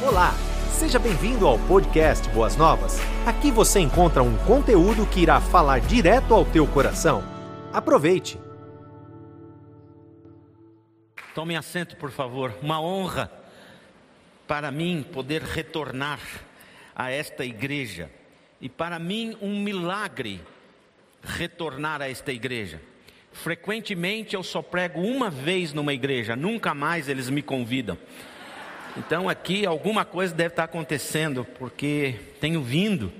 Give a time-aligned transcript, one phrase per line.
[0.00, 0.32] Olá,
[0.70, 3.00] seja bem-vindo ao podcast Boas Novas.
[3.26, 7.24] Aqui você encontra um conteúdo que irá falar direto ao teu coração.
[7.72, 8.38] Aproveite!
[11.34, 12.54] Tome assento, por favor.
[12.62, 13.28] Uma honra
[14.46, 16.20] para mim poder retornar
[16.94, 18.08] a esta igreja.
[18.60, 20.40] E para mim, um milagre
[21.24, 22.80] retornar a esta igreja.
[23.32, 27.98] Frequentemente eu só prego uma vez numa igreja, nunca mais eles me convidam.
[28.98, 33.12] Então aqui alguma coisa deve estar acontecendo, porque tenho vindo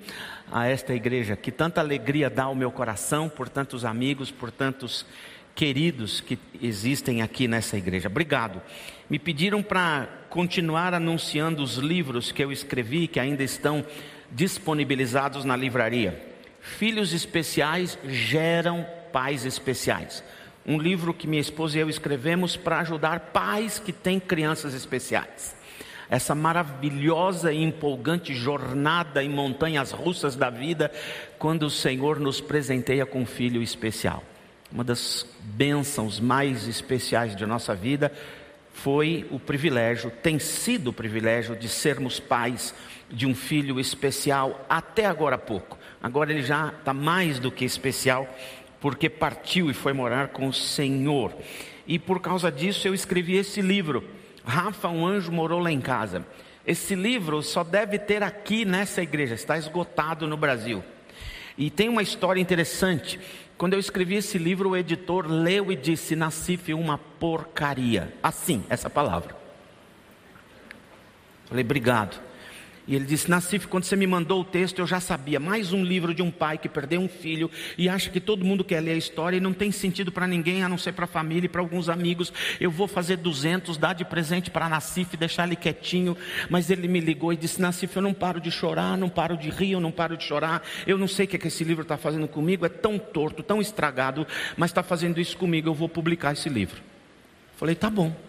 [0.51, 5.07] a esta igreja que tanta alegria dá ao meu coração, por tantos amigos, por tantos
[5.55, 8.09] queridos que existem aqui nessa igreja.
[8.09, 8.61] Obrigado.
[9.09, 13.85] Me pediram para continuar anunciando os livros que eu escrevi, que ainda estão
[14.33, 16.21] disponibilizados na livraria.
[16.61, 20.25] Filhos especiais geram pais especiais.
[20.67, 25.57] Um livro que minha esposa e eu escrevemos para ajudar pais que têm crianças especiais.
[26.11, 30.91] Essa maravilhosa e empolgante jornada em montanhas russas da vida,
[31.39, 34.23] quando o Senhor nos presenteia com um filho especial.
[34.73, 38.13] Uma das bênçãos mais especiais de nossa vida
[38.73, 42.73] foi o privilégio, tem sido o privilégio de sermos pais
[43.11, 45.77] de um filho especial até agora há pouco.
[46.01, 48.29] Agora ele já está mais do que especial,
[48.81, 51.35] porque partiu e foi morar com o Senhor.
[51.87, 54.05] E por causa disso eu escrevi esse livro.
[54.49, 56.25] Rafa, um anjo, morou lá em casa.
[56.67, 60.83] Esse livro só deve ter aqui nessa igreja, está esgotado no Brasil.
[61.57, 63.21] E tem uma história interessante.
[63.59, 68.15] Quando eu escrevi esse livro, o editor leu e disse: Nacife, uma porcaria.
[68.23, 69.37] Assim, essa palavra.
[71.47, 72.28] Falei, obrigado.
[72.89, 75.39] E ele disse: Nassif, quando você me mandou o texto, eu já sabia.
[75.39, 78.65] Mais um livro de um pai que perdeu um filho e acha que todo mundo
[78.65, 81.09] quer ler a história e não tem sentido para ninguém, a não ser para a
[81.09, 82.33] família e para alguns amigos.
[82.59, 86.17] Eu vou fazer 200, dar de presente para Nassif, deixar ele quietinho.
[86.49, 89.51] Mas ele me ligou e disse: Nassif, eu não paro de chorar, não paro de
[89.51, 90.63] rir, eu não paro de chorar.
[90.87, 93.43] Eu não sei o que, é que esse livro está fazendo comigo, é tão torto,
[93.43, 94.27] tão estragado,
[94.57, 95.69] mas está fazendo isso comigo.
[95.69, 96.81] Eu vou publicar esse livro.
[97.55, 98.28] Falei: tá bom.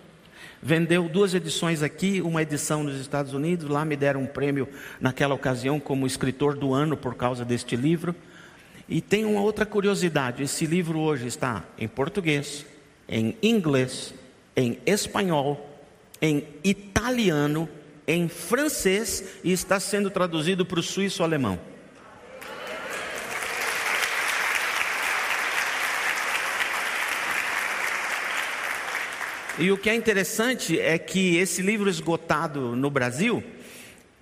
[0.62, 3.70] Vendeu duas edições aqui, uma edição nos Estados Unidos.
[3.70, 4.68] Lá me deram um prêmio
[5.00, 8.16] naquela ocasião como escritor do ano por causa deste livro.
[8.88, 12.66] E tem uma outra curiosidade: esse livro hoje está em português,
[13.08, 14.14] em inglês,
[14.56, 15.70] em espanhol,
[16.22, 17.70] em italiano,
[18.08, 21.60] em francês e está sendo traduzido para o suíço-alemão.
[29.59, 33.44] E o que é interessante é que esse livro esgotado no Brasil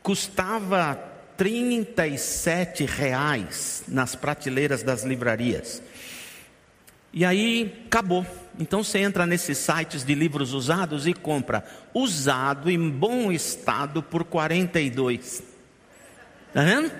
[0.01, 0.95] custava
[1.37, 5.83] 37 reais nas prateleiras das livrarias.
[7.13, 8.25] E aí acabou.
[8.59, 14.23] Então você entra nesses sites de livros usados e compra usado em bom estado por
[14.23, 15.43] 42.
[16.47, 16.91] Está vendo?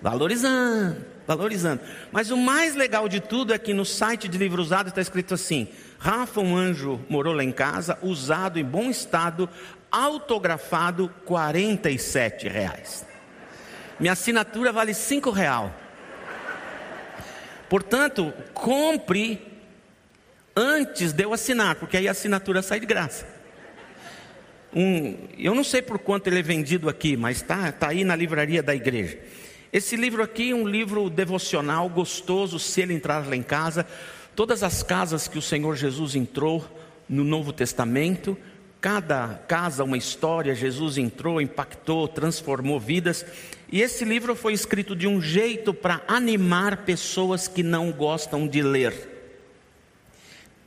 [0.00, 1.82] Valorizando, valorizando.
[2.10, 5.34] Mas o mais legal de tudo é que no site de livro usado está escrito
[5.34, 9.48] assim: Rafa, um anjo, morou lá em casa, usado em bom estado,
[9.90, 13.06] autografado, 47 reais.
[13.98, 15.74] Minha assinatura vale 5 real.
[17.68, 19.40] Portanto, compre
[20.54, 23.26] antes de eu assinar, porque aí a assinatura sai de graça.
[24.74, 28.14] Um, eu não sei por quanto ele é vendido aqui, mas está tá aí na
[28.14, 29.18] livraria da igreja.
[29.72, 33.86] Esse livro aqui é um livro devocional, gostoso, se ele entrar lá em casa.
[34.36, 36.62] Todas as casas que o Senhor Jesus entrou
[37.08, 38.36] no Novo Testamento,
[38.82, 43.24] cada casa uma história, Jesus entrou, impactou, transformou vidas.
[43.72, 48.60] E esse livro foi escrito de um jeito para animar pessoas que não gostam de
[48.60, 49.14] ler.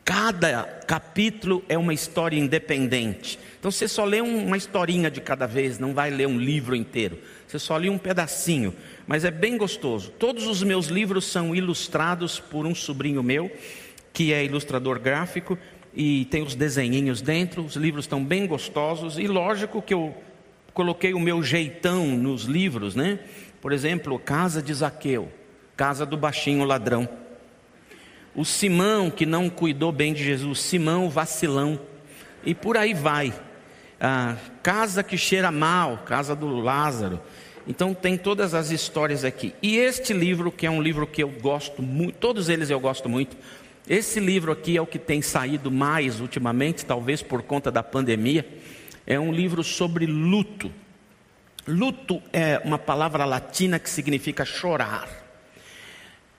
[0.03, 3.37] Cada capítulo é uma história independente.
[3.59, 7.19] Então você só lê uma historinha de cada vez, não vai ler um livro inteiro.
[7.47, 8.73] Você só lê um pedacinho
[9.09, 10.11] mas é bem gostoso.
[10.11, 13.51] Todos os meus livros são ilustrados por um sobrinho meu,
[14.13, 15.57] que é ilustrador gráfico,
[15.95, 17.63] e tem os desenhinhos dentro.
[17.63, 20.15] Os livros estão bem gostosos, e lógico que eu
[20.75, 23.17] coloquei o meu jeitão nos livros, né?
[23.59, 25.31] Por exemplo, Casa de Zaqueu,
[25.75, 27.09] Casa do Baixinho Ladrão.
[28.35, 31.79] O Simão, que não cuidou bem de Jesus, Simão vacilão,
[32.45, 33.33] e por aí vai.
[33.99, 37.19] Ah, casa que cheira mal, casa do Lázaro.
[37.67, 39.53] Então tem todas as histórias aqui.
[39.61, 43.07] E este livro, que é um livro que eu gosto muito, todos eles eu gosto
[43.07, 43.37] muito.
[43.87, 48.45] Esse livro aqui é o que tem saído mais ultimamente, talvez por conta da pandemia.
[49.05, 50.71] É um livro sobre luto.
[51.67, 55.07] Luto é uma palavra latina que significa chorar.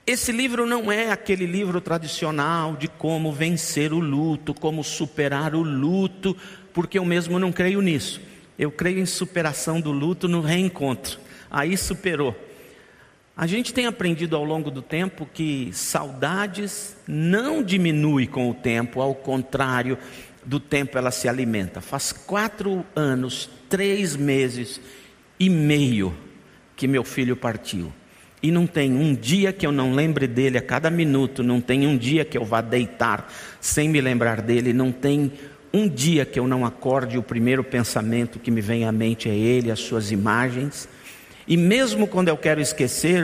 [0.05, 5.61] Esse livro não é aquele livro tradicional de como vencer o luto, como superar o
[5.61, 6.35] luto,
[6.73, 8.19] porque eu mesmo não creio nisso.
[8.57, 11.19] Eu creio em superação do luto no reencontro.
[11.49, 12.35] Aí superou.
[13.35, 19.01] A gente tem aprendido ao longo do tempo que saudades não diminui com o tempo,
[19.01, 19.97] ao contrário
[20.45, 21.81] do tempo ela se alimenta.
[21.81, 24.81] Faz quatro anos, três meses
[25.39, 26.13] e meio
[26.75, 27.91] que meu filho partiu.
[28.43, 31.85] E não tem um dia que eu não lembre dele a cada minuto, não tem
[31.85, 35.31] um dia que eu vá deitar sem me lembrar dele, não tem
[35.73, 39.33] um dia que eu não acorde o primeiro pensamento que me vem à mente é
[39.33, 40.87] ele, as suas imagens.
[41.47, 43.23] E mesmo quando eu quero esquecer,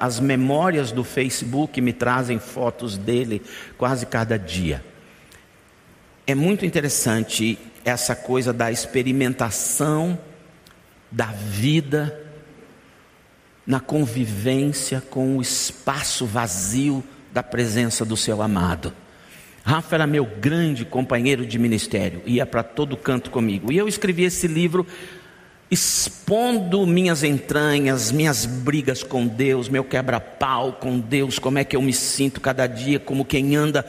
[0.00, 3.42] as memórias do Facebook me trazem fotos dele
[3.76, 4.82] quase cada dia.
[6.26, 10.18] É muito interessante essa coisa da experimentação
[11.10, 12.18] da vida
[13.66, 18.92] na convivência com o espaço vazio da presença do seu amado.
[19.64, 23.72] Rafa era meu grande companheiro de ministério, ia para todo canto comigo.
[23.72, 24.86] E eu escrevi esse livro
[25.70, 31.80] expondo minhas entranhas, minhas brigas com Deus, meu quebra-pau com Deus, como é que eu
[31.80, 33.82] me sinto cada dia, como quem anda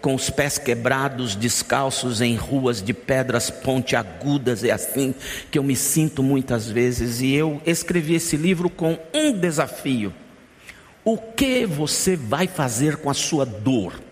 [0.00, 5.14] com os pés quebrados, descalços em ruas de pedras pontiagudas, é assim
[5.48, 7.20] que eu me sinto muitas vezes.
[7.20, 10.12] E eu escrevi esse livro com um desafio:
[11.04, 14.07] o que você vai fazer com a sua dor?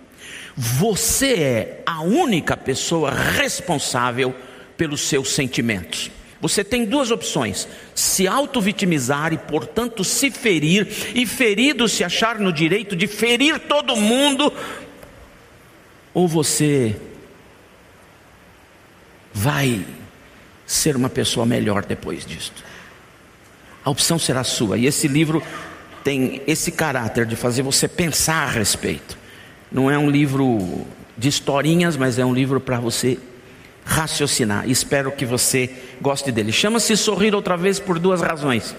[0.56, 4.34] Você é a única pessoa responsável
[4.76, 6.10] pelos seus sentimentos.
[6.40, 12.52] Você tem duas opções: se auto-vitimizar e, portanto, se ferir, e ferido se achar no
[12.52, 14.50] direito de ferir todo mundo,
[16.14, 16.96] ou você
[19.32, 19.84] vai
[20.66, 22.64] ser uma pessoa melhor depois disto.
[23.84, 25.42] A opção será sua, e esse livro
[26.02, 29.25] tem esse caráter de fazer você pensar a respeito.
[29.70, 30.86] Não é um livro
[31.16, 33.18] de historinhas, mas é um livro para você
[33.84, 34.68] raciocinar.
[34.68, 35.70] Espero que você
[36.00, 36.52] goste dele.
[36.52, 38.74] Chama-se Sorrir outra vez por duas razões.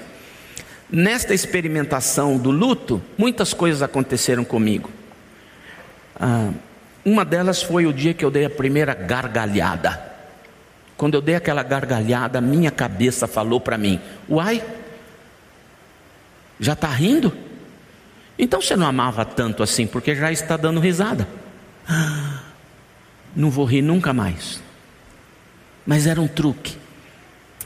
[0.90, 4.90] Nesta experimentação do luto, muitas coisas aconteceram comigo.
[6.20, 6.52] Ah,
[7.04, 10.02] uma delas foi o dia que eu dei a primeira gargalhada.
[10.98, 14.00] Quando eu dei aquela gargalhada, minha cabeça falou para mim:
[14.30, 14.64] Uai,
[16.60, 17.32] já está rindo?
[18.38, 21.28] Então você não amava tanto assim, porque já está dando risada.
[21.88, 22.42] Ah,
[23.36, 24.62] não vou rir nunca mais.
[25.86, 26.76] Mas era um truque.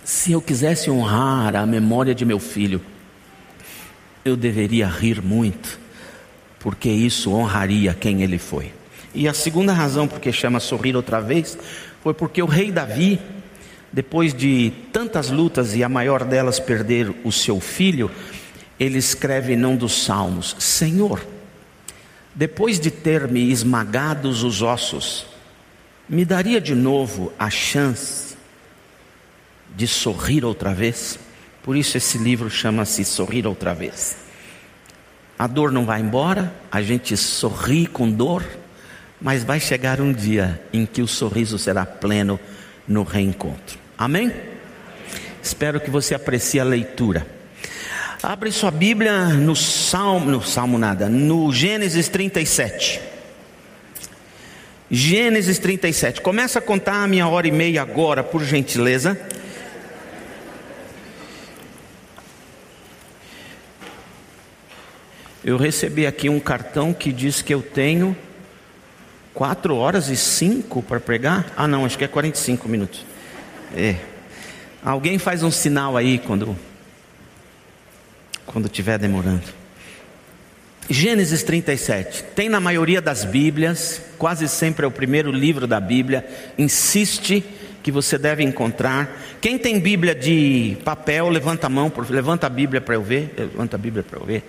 [0.03, 2.81] Se eu quisesse honrar a memória de meu filho,
[4.23, 5.79] eu deveria rir muito,
[6.59, 8.71] porque isso honraria quem ele foi.
[9.13, 11.57] E a segunda razão porque chama sorrir outra vez
[12.01, 13.19] foi porque o rei Davi,
[13.91, 18.09] depois de tantas lutas e a maior delas perder o seu filho,
[18.81, 21.24] ele escreve num dos salmos: Senhor,
[22.33, 25.28] depois de ter-me esmagados os ossos,
[26.10, 28.36] me daria de novo a chance
[29.75, 31.19] de sorrir outra vez?
[31.62, 34.18] Por isso esse livro chama-se Sorrir Outra Vez.
[35.38, 38.44] A dor não vai embora, a gente sorri com dor,
[39.22, 42.39] mas vai chegar um dia em que o sorriso será pleno
[42.88, 43.77] no reencontro.
[43.95, 44.34] Amém?
[45.42, 47.40] Espero que você aprecie a leitura.
[48.23, 53.01] Abre sua Bíblia no Salmo, no Salmo nada, no Gênesis 37.
[54.91, 56.21] Gênesis 37.
[56.21, 59.19] Começa a contar a minha hora e meia agora, por gentileza.
[65.43, 68.15] Eu recebi aqui um cartão que diz que eu tenho
[69.34, 71.51] quatro horas e cinco para pregar.
[71.57, 73.03] Ah, não, acho que é 45 minutos.
[73.75, 73.96] É.
[74.86, 76.55] Alguém faz um sinal aí quando
[78.51, 79.43] quando estiver demorando.
[80.89, 82.24] Gênesis 37.
[82.36, 86.25] Tem na maioria das Bíblias, quase sempre é o primeiro livro da Bíblia.
[86.58, 87.43] Insiste
[87.81, 89.20] que você deve encontrar.
[89.39, 93.34] Quem tem Bíblia de papel, levanta a mão, levanta a Bíblia para eu ver.
[93.38, 94.43] Levanta a Bíblia para eu ver.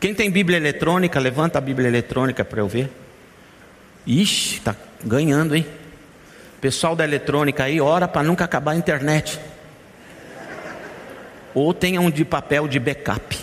[0.00, 2.90] Quem tem Bíblia eletrônica, levanta a Bíblia eletrônica para eu ver.
[4.04, 4.74] Ixi, está
[5.04, 5.64] ganhando, hein?
[6.60, 9.38] Pessoal da eletrônica aí, ora para nunca acabar a internet.
[11.54, 13.38] Ou tenha um de papel de backup,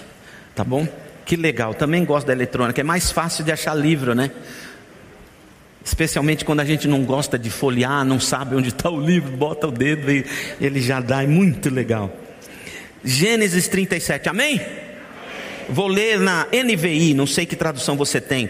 [0.55, 0.87] tá bom?
[1.25, 4.31] Que legal, também gosto da eletrônica, é mais fácil de achar livro, né?
[5.83, 9.67] Especialmente quando a gente não gosta de folhear, não sabe onde está o livro, bota
[9.67, 10.25] o dedo e
[10.59, 12.11] ele já dá, é muito legal.
[13.03, 14.55] Gênesis 37, amém?
[14.55, 14.67] amém?
[15.69, 18.49] Vou ler na NVI, não sei que tradução você tem.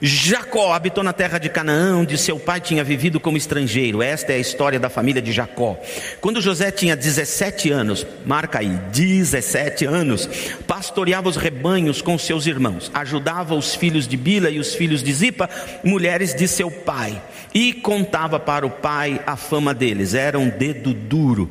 [0.00, 4.02] Jacó habitou na terra de Canaã, onde seu pai tinha vivido como estrangeiro.
[4.02, 5.78] Esta é a história da família de Jacó.
[6.20, 10.28] Quando José tinha 17 anos, marca aí, 17 anos,
[10.66, 15.12] pastoreava os rebanhos com seus irmãos, ajudava os filhos de Bila e os filhos de
[15.12, 15.50] Zipa,
[15.84, 17.20] mulheres de seu pai,
[17.52, 20.14] e contava para o pai a fama deles.
[20.14, 21.50] Era um dedo duro.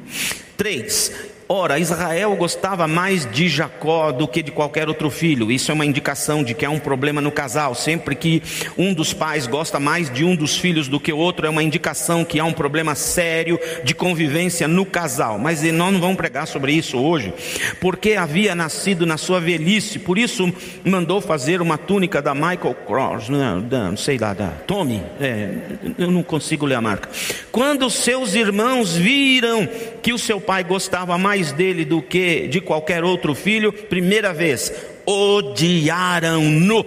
[0.57, 1.28] 3.
[1.51, 5.51] Ora, Israel gostava mais de Jacó do que de qualquer outro filho.
[5.51, 7.73] Isso é uma indicação de que há um problema no casal.
[7.73, 8.43] Sempre que
[8.77, 11.63] um dos pais gosta mais de um dos filhos do que o outro, é uma
[11.63, 15.39] indicação que há um problema sério de convivência no casal.
[15.39, 17.33] Mas nós não vamos pregar sobre isso hoje,
[17.81, 19.97] porque havia nascido na sua velhice.
[19.97, 20.53] Por isso
[20.85, 25.01] mandou fazer uma túnica da Michael Cross, não, não sei lá, da Tommy.
[25.19, 25.49] É,
[25.97, 27.09] eu não consigo ler a marca.
[27.51, 29.67] Quando seus irmãos viram
[30.03, 34.33] que o seu pai gostava mais mais dele do que de qualquer outro filho, primeira
[34.33, 34.73] vez,
[35.05, 36.85] odiaram-no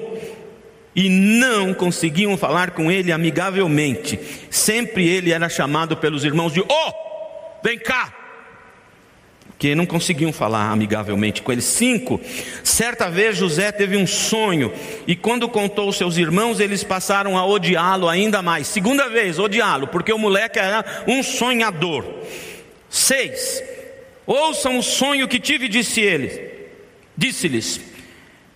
[0.95, 4.21] e não conseguiam falar com ele amigavelmente.
[4.51, 6.93] Sempre ele era chamado pelos irmãos de: Oh,
[7.65, 8.13] vem cá!
[9.59, 11.63] Que não conseguiam falar amigavelmente com ele.
[11.63, 12.21] Cinco,
[12.63, 14.73] certa vez José teve um sonho,
[15.07, 18.67] e quando contou aos seus irmãos, eles passaram a odiá-lo ainda mais.
[18.67, 22.05] Segunda vez, odiá-lo, porque o moleque era um sonhador.
[22.91, 23.63] Seis,
[24.27, 26.51] Ouçam o sonho que tive, disse ele.
[27.17, 27.81] Disse-lhes: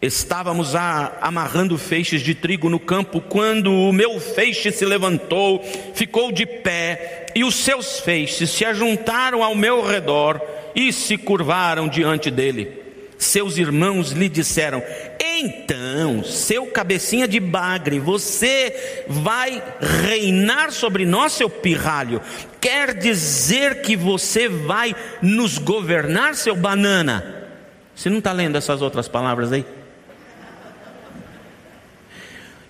[0.00, 5.62] Estávamos a, amarrando feixes de trigo no campo, quando o meu feixe se levantou,
[5.94, 10.40] ficou de pé, e os seus feixes se ajuntaram ao meu redor
[10.75, 12.86] e se curvaram diante dele.
[13.18, 14.82] Seus irmãos lhe disseram:
[15.20, 22.20] Então, seu cabecinha de bagre, você vai reinar sobre nós, seu pirralho.
[22.61, 27.46] Quer dizer que você vai nos governar, seu banana?
[27.94, 29.64] Você não está lendo essas outras palavras aí?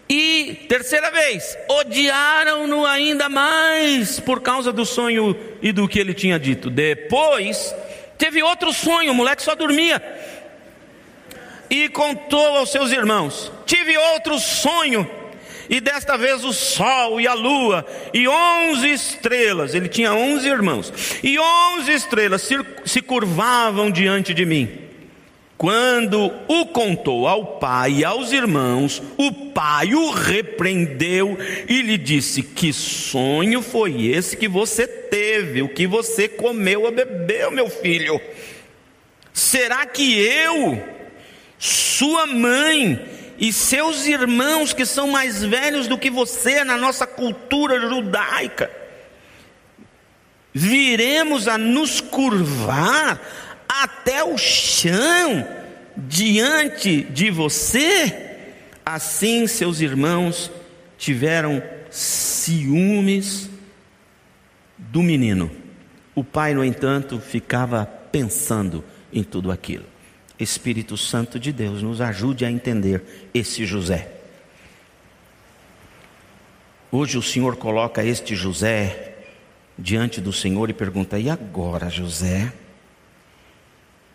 [0.08, 6.38] E terceira vez, odiaram-no ainda mais por causa do sonho e do que ele tinha
[6.38, 6.70] dito.
[6.70, 7.74] Depois,
[8.16, 10.02] teve outro sonho, o moleque só dormia.
[11.68, 15.08] E contou aos seus irmãos: Tive outro sonho,
[15.68, 20.92] e desta vez o sol e a lua e onze estrelas, ele tinha onze irmãos,
[21.22, 22.48] e onze estrelas
[22.84, 24.86] se, curvavam diante de mim.
[25.58, 32.42] Quando o contou ao pai e aos irmãos, o pai o repreendeu e lhe disse:
[32.42, 38.20] Que sonho foi esse que você teve, o que você comeu ou bebeu, meu filho?
[39.32, 40.82] Será que eu
[41.58, 47.80] sua mãe e seus irmãos que são mais velhos do que você na nossa cultura
[47.80, 48.70] judaica,
[50.52, 53.18] viremos a nos curvar
[53.66, 55.48] até o chão
[55.96, 58.36] diante de você?
[58.84, 60.50] Assim seus irmãos
[60.98, 63.55] tiveram ciúmes
[64.96, 65.50] do menino.
[66.14, 69.84] O pai, no entanto, ficava pensando em tudo aquilo.
[70.40, 74.10] Espírito Santo de Deus, nos ajude a entender esse José.
[76.90, 79.16] Hoje o Senhor coloca este José
[79.78, 82.50] diante do Senhor e pergunta: e agora, José?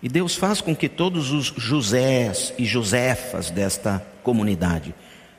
[0.01, 4.95] E Deus faz com que todos os Josés e Josefas desta comunidade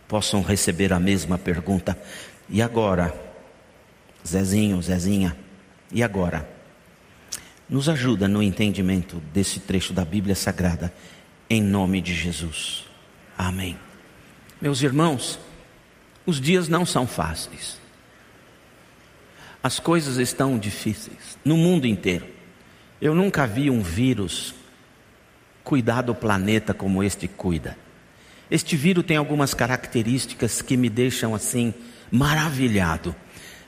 [0.06, 1.98] possam receber a mesma pergunta:
[2.48, 3.31] e agora,
[4.26, 5.36] Zezinho, Zezinha,
[5.90, 6.52] e agora?
[7.72, 10.92] nos ajuda no entendimento desse trecho da Bíblia Sagrada,
[11.48, 12.84] em nome de Jesus.
[13.36, 13.78] Amém.
[14.60, 15.38] Meus irmãos,
[16.26, 17.80] os dias não são fáceis.
[19.62, 22.26] As coisas estão difíceis no mundo inteiro.
[23.00, 24.54] Eu nunca vi um vírus
[25.64, 27.74] cuidar do planeta como este cuida.
[28.50, 31.72] Este vírus tem algumas características que me deixam assim
[32.10, 33.16] maravilhado.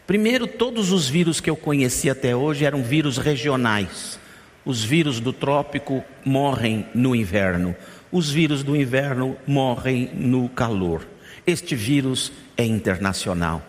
[0.06, 4.18] Primeiro, todos os vírus que eu conheci até hoje eram vírus regionais.
[4.62, 7.75] Os vírus do trópico morrem no inverno,
[8.12, 11.06] os vírus do inverno morrem no calor.
[11.46, 13.62] Este vírus é internacional.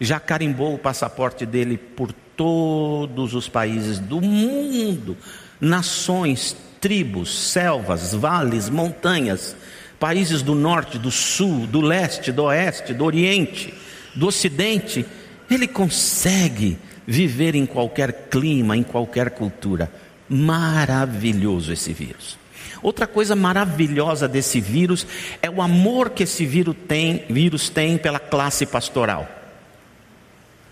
[0.00, 5.16] Já carimbou o passaporte dele por todos os países do mundo,
[5.60, 9.54] nações, tribos, selvas, vales, montanhas,
[10.00, 13.72] países do norte, do sul, do leste, do oeste, do oriente,
[14.14, 15.06] do ocidente
[15.50, 19.90] ele consegue viver em qualquer clima, em qualquer cultura.
[20.28, 22.38] Maravilhoso esse vírus.
[22.82, 25.06] Outra coisa maravilhosa desse vírus
[25.40, 29.28] é o amor que esse vírus tem, vírus tem pela classe pastoral.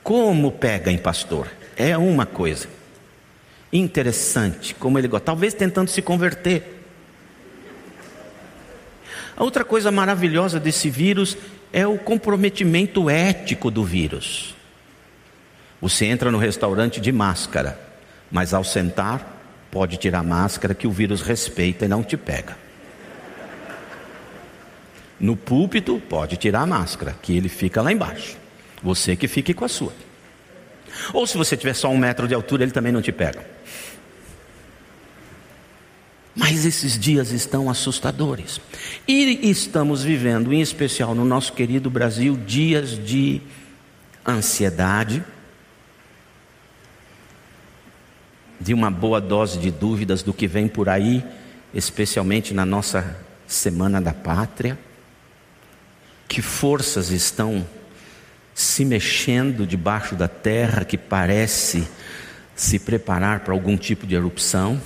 [0.03, 1.49] Como pega em pastor?
[1.77, 2.69] É uma coisa
[3.73, 6.81] interessante, como ele gosta, talvez tentando se converter.
[9.35, 11.37] A outra coisa maravilhosa desse vírus
[11.73, 14.55] é o comprometimento ético do vírus.
[15.83, 17.77] Você entra no restaurante de máscara,
[18.31, 22.57] mas ao sentar, pode tirar a máscara que o vírus respeita e não te pega.
[25.19, 28.37] No púlpito, pode tirar a máscara, que ele fica lá embaixo.
[28.81, 29.93] Você que fique com a sua.
[31.13, 33.45] Ou se você tiver só um metro de altura, ele também não te pega.
[36.35, 38.61] Mas esses dias estão assustadores.
[39.07, 43.41] E estamos vivendo, em especial no nosso querido Brasil, dias de
[44.27, 45.25] ansiedade,
[48.63, 51.25] de uma boa dose de dúvidas do que vem por aí,
[51.75, 54.79] especialmente na nossa Semana da Pátria.
[56.29, 57.67] Que forças estão
[58.55, 61.89] se mexendo debaixo da terra que parece
[62.55, 64.81] se preparar para algum tipo de erupção?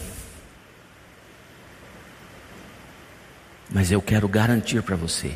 [3.70, 5.32] Mas eu quero garantir para você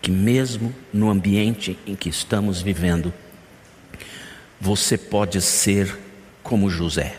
[0.00, 3.12] que, mesmo no ambiente em que estamos vivendo,
[4.58, 6.07] você pode ser
[6.48, 7.14] como José.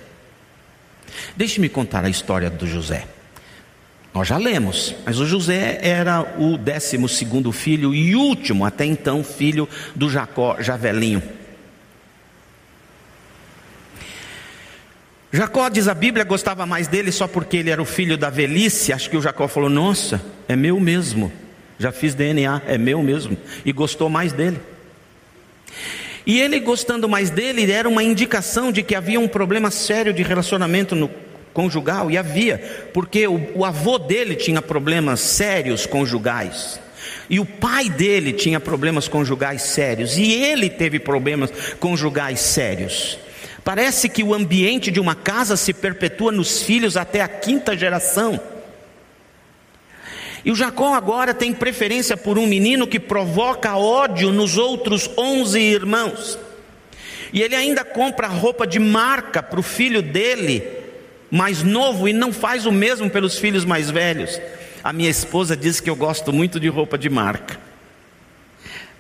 [1.37, 3.05] Deixe-me contar a história do José.
[4.11, 9.23] Nós já lemos, mas o José era o décimo segundo filho e último, até então,
[9.23, 11.21] filho do Jacó, já velhinho.
[15.31, 18.91] Jacó, diz a Bíblia, gostava mais dele só porque ele era o filho da velhice.
[18.91, 21.31] Acho que o Jacó falou: Nossa, é meu mesmo.
[21.77, 23.37] Já fiz DNA, é meu mesmo.
[23.63, 24.59] E gostou mais dele.
[26.25, 30.23] E ele gostando mais dele era uma indicação de que havia um problema sério de
[30.23, 31.09] relacionamento no
[31.53, 36.79] conjugal, e havia, porque o, o avô dele tinha problemas sérios conjugais.
[37.29, 43.19] E o pai dele tinha problemas conjugais sérios, e ele teve problemas conjugais sérios.
[43.63, 48.39] Parece que o ambiente de uma casa se perpetua nos filhos até a quinta geração.
[50.43, 55.59] E o Jacó agora tem preferência por um menino que provoca ódio nos outros onze
[55.59, 56.37] irmãos.
[57.31, 60.63] E ele ainda compra roupa de marca para o filho dele,
[61.29, 64.39] mais novo, e não faz o mesmo pelos filhos mais velhos.
[64.83, 67.59] A minha esposa diz que eu gosto muito de roupa de marca: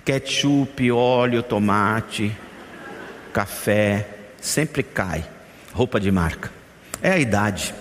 [0.05, 2.31] ketchup, óleo, tomate,
[3.33, 4.05] café
[4.41, 5.25] sempre cai.
[5.73, 6.51] Roupa de marca.
[7.01, 7.73] É a idade.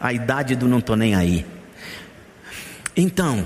[0.00, 1.44] A idade do não estou nem aí.
[2.96, 3.44] Então,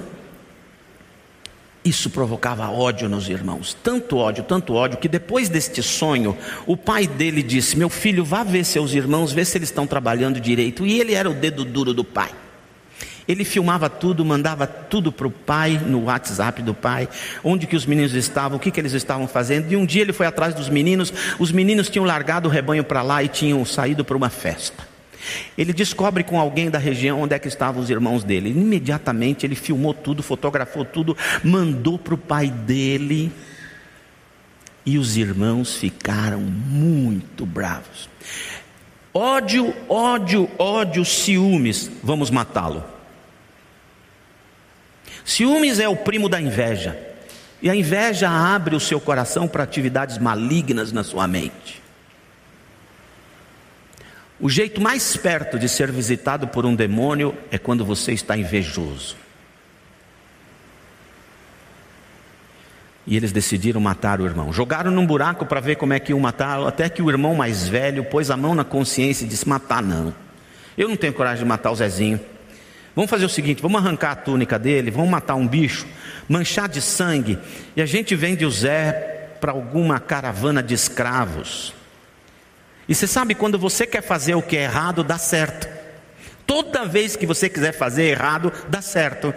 [1.84, 6.36] isso provocava ódio nos irmãos, tanto ódio, tanto ódio, que depois deste sonho,
[6.66, 10.38] o pai dele disse: Meu filho, vá ver seus irmãos, vê se eles estão trabalhando
[10.38, 10.86] direito.
[10.86, 12.30] E ele era o dedo duro do pai.
[13.26, 17.08] Ele filmava tudo, mandava tudo para o pai, no WhatsApp do pai,
[17.44, 19.72] onde que os meninos estavam, o que, que eles estavam fazendo.
[19.72, 23.02] E um dia ele foi atrás dos meninos, os meninos tinham largado o rebanho para
[23.02, 24.90] lá e tinham saído para uma festa.
[25.56, 28.50] Ele descobre com alguém da região onde é que estavam os irmãos dele.
[28.50, 33.33] Imediatamente ele filmou tudo, fotografou tudo, mandou para o pai dele.
[34.85, 38.09] E os irmãos ficaram muito bravos.
[39.12, 42.85] Ódio, ódio, ódio, ciúmes, vamos matá-lo.
[45.24, 46.98] Ciúmes é o primo da inveja.
[47.62, 51.79] E a inveja abre o seu coração para atividades malignas na sua mente.
[54.40, 59.14] O jeito mais perto de ser visitado por um demônio é quando você está invejoso.
[63.07, 64.50] E eles decidiram matar o irmão.
[64.50, 67.68] Jogaram num buraco para ver como é que iam matá-lo, até que o irmão mais
[67.68, 70.14] velho pôs a mão na consciência e disse: Matar não.
[70.76, 72.20] Eu não tenho coragem de matar o Zezinho.
[72.94, 75.87] Vamos fazer o seguinte: vamos arrancar a túnica dele, vamos matar um bicho,
[76.29, 77.38] manchar de sangue,
[77.76, 81.74] e a gente vende o Zé para alguma caravana de escravos.
[82.90, 85.68] E você sabe, quando você quer fazer o que é errado, dá certo.
[86.44, 89.33] Toda vez que você quiser fazer errado, dá certo.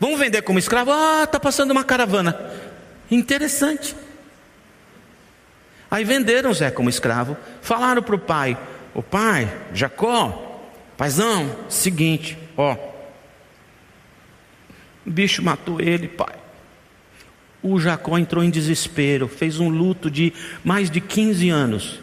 [0.00, 0.90] Vamos vender como escravo?
[0.90, 2.36] Ah, está passando uma caravana.
[3.08, 3.94] Interessante.
[5.88, 7.36] Aí venderam Zé como escravo.
[7.62, 8.58] Falaram para o pai:
[8.92, 10.60] O pai, Jacó,
[10.96, 12.74] paizão, seguinte, ó,
[15.06, 16.34] o bicho matou ele, pai.
[17.62, 20.32] O Jacó entrou em desespero, fez um luto de
[20.64, 22.00] mais de 15 anos,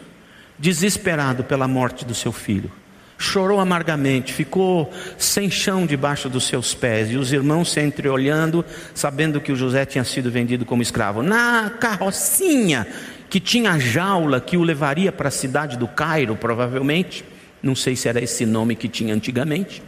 [0.58, 2.70] desesperado pela morte do seu filho.
[3.16, 8.64] Chorou amargamente, ficou sem chão debaixo dos seus pés, e os irmãos se entreolhando,
[8.94, 11.22] sabendo que o José tinha sido vendido como escravo.
[11.22, 12.86] Na carrocinha
[13.30, 17.24] que tinha jaula que o levaria para a cidade do Cairo, provavelmente,
[17.62, 19.82] não sei se era esse nome que tinha antigamente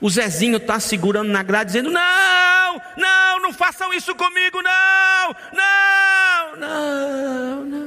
[0.00, 6.56] o Zezinho está segurando na grade, dizendo: Não, não, não façam isso comigo, não, não,
[6.56, 7.77] não, não.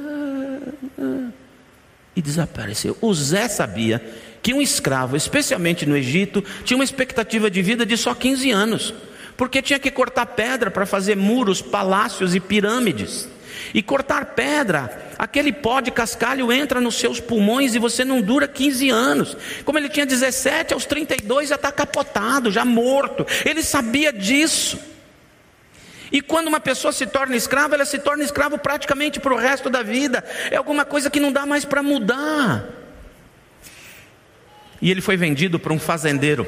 [2.22, 2.96] Desapareceu.
[3.00, 4.00] O Zé sabia
[4.42, 8.94] que um escravo, especialmente no Egito, tinha uma expectativa de vida de só 15 anos,
[9.36, 13.28] porque tinha que cortar pedra para fazer muros, palácios e pirâmides.
[13.74, 18.48] E cortar pedra, aquele pó de cascalho entra nos seus pulmões e você não dura
[18.48, 19.36] 15 anos.
[19.64, 23.26] Como ele tinha 17, aos 32 já está capotado, já morto.
[23.44, 24.78] Ele sabia disso.
[26.12, 29.70] E quando uma pessoa se torna escrava, ela se torna escravo praticamente para o resto
[29.70, 30.22] da vida.
[30.50, 32.68] É alguma coisa que não dá mais para mudar.
[34.80, 36.42] E ele foi vendido para um fazendeiro.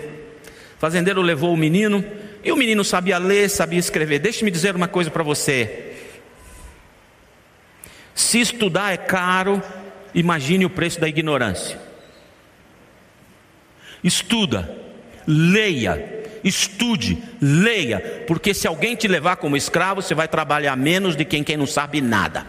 [0.76, 2.04] O fazendeiro levou o menino,
[2.42, 4.18] e o menino sabia ler, sabia escrever.
[4.18, 5.94] Deixe-me dizer uma coisa para você.
[8.14, 9.62] Se estudar é caro,
[10.14, 11.80] imagine o preço da ignorância.
[14.02, 14.70] Estuda,
[15.26, 21.24] leia, estude, leia, porque se alguém te levar como escravo, você vai trabalhar menos de
[21.24, 22.46] quem, quem não sabe nada.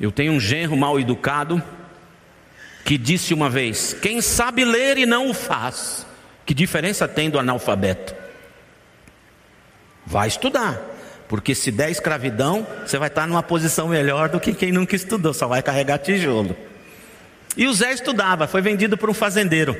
[0.00, 1.62] Eu tenho um genro mal educado
[2.86, 6.06] que disse uma vez: Quem sabe ler e não o faz,
[6.46, 8.14] que diferença tem do analfabeto?
[10.06, 10.80] Vai estudar,
[11.28, 15.34] porque se der escravidão, você vai estar numa posição melhor do que quem nunca estudou,
[15.34, 16.56] só vai carregar tijolo.
[17.56, 19.76] E o Zé estudava, foi vendido por um fazendeiro.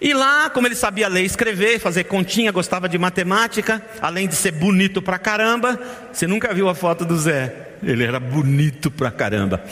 [0.00, 4.52] E lá, como ele sabia ler escrever, fazer continha, gostava de matemática, além de ser
[4.52, 5.78] bonito pra caramba,
[6.10, 7.68] você nunca viu a foto do Zé?
[7.82, 9.62] Ele era bonito pra caramba.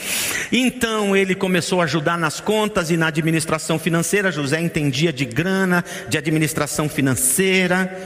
[0.51, 4.31] Então ele começou a ajudar nas contas e na administração financeira.
[4.31, 7.99] José entendia de grana, de administração financeira.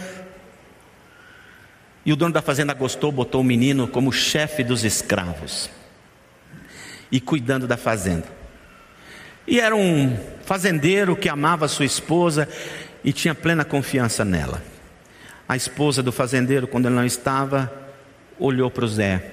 [2.05, 5.69] E o dono da fazenda gostou, botou o menino como chefe dos escravos
[7.11, 8.42] e cuidando da fazenda.
[9.45, 12.47] E era um fazendeiro que amava sua esposa
[13.03, 14.61] e tinha plena confiança nela.
[15.47, 17.71] A esposa do fazendeiro, quando ele não estava,
[18.39, 19.31] olhou para o Zé,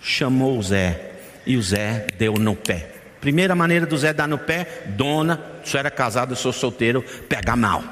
[0.00, 1.12] chamou o Zé
[1.44, 2.90] e o Zé deu no pé.
[3.20, 7.82] Primeira maneira do Zé dar no pé, dona, se era casado, sou solteiro, pega mal.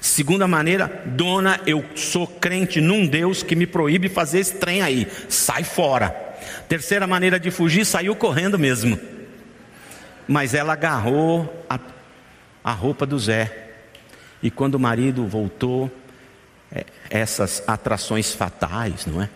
[0.00, 5.06] Segunda maneira, dona, eu sou crente num Deus que me proíbe fazer esse trem aí,
[5.28, 6.10] sai fora.
[6.68, 9.13] Terceira maneira de fugir, saiu correndo mesmo
[10.26, 11.78] mas ela agarrou a,
[12.62, 13.72] a roupa do Zé.
[14.42, 15.90] E quando o marido voltou,
[16.72, 19.28] é, essas atrações fatais, não é?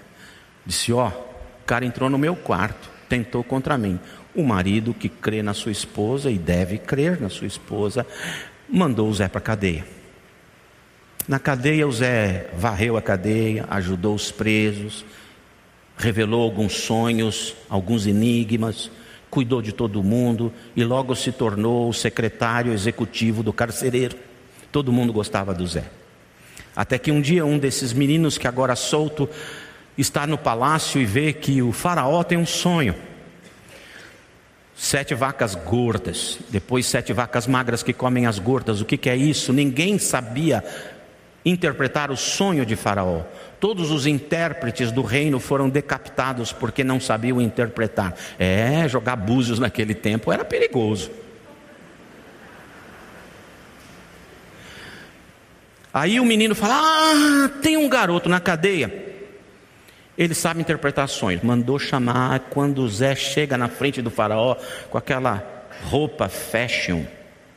[0.64, 3.98] Disse: Ó, o cara entrou no meu quarto, tentou contra mim.
[4.34, 8.06] O marido que crê na sua esposa e deve crer na sua esposa,
[8.68, 9.84] mandou o Zé para a cadeia.
[11.26, 15.04] Na cadeia, o Zé varreu a cadeia, ajudou os presos,
[15.96, 18.90] revelou alguns sonhos, alguns enigmas,
[19.30, 24.16] cuidou de todo mundo e logo se tornou o secretário executivo do carcereiro.
[24.72, 25.84] Todo mundo gostava do Zé.
[26.74, 29.28] Até que um dia um desses meninos que agora solto
[29.96, 32.94] está no palácio e vê que o faraó tem um sonho.
[34.76, 38.80] Sete vacas gordas, depois sete vacas magras que comem as gordas.
[38.80, 39.52] O que, que é isso?
[39.52, 40.62] Ninguém sabia
[41.44, 43.22] interpretar o sonho de Faraó.
[43.60, 48.14] Todos os intérpretes do reino foram decapitados porque não sabiam interpretar.
[48.38, 51.10] É, jogar búzios naquele tempo era perigoso.
[55.92, 59.06] Aí o menino fala: Ah, tem um garoto na cadeia.
[60.16, 61.42] Ele sabe interpretar sonhos.
[61.42, 64.56] Mandou chamar quando Zé chega na frente do faraó
[64.90, 67.04] com aquela roupa fashion,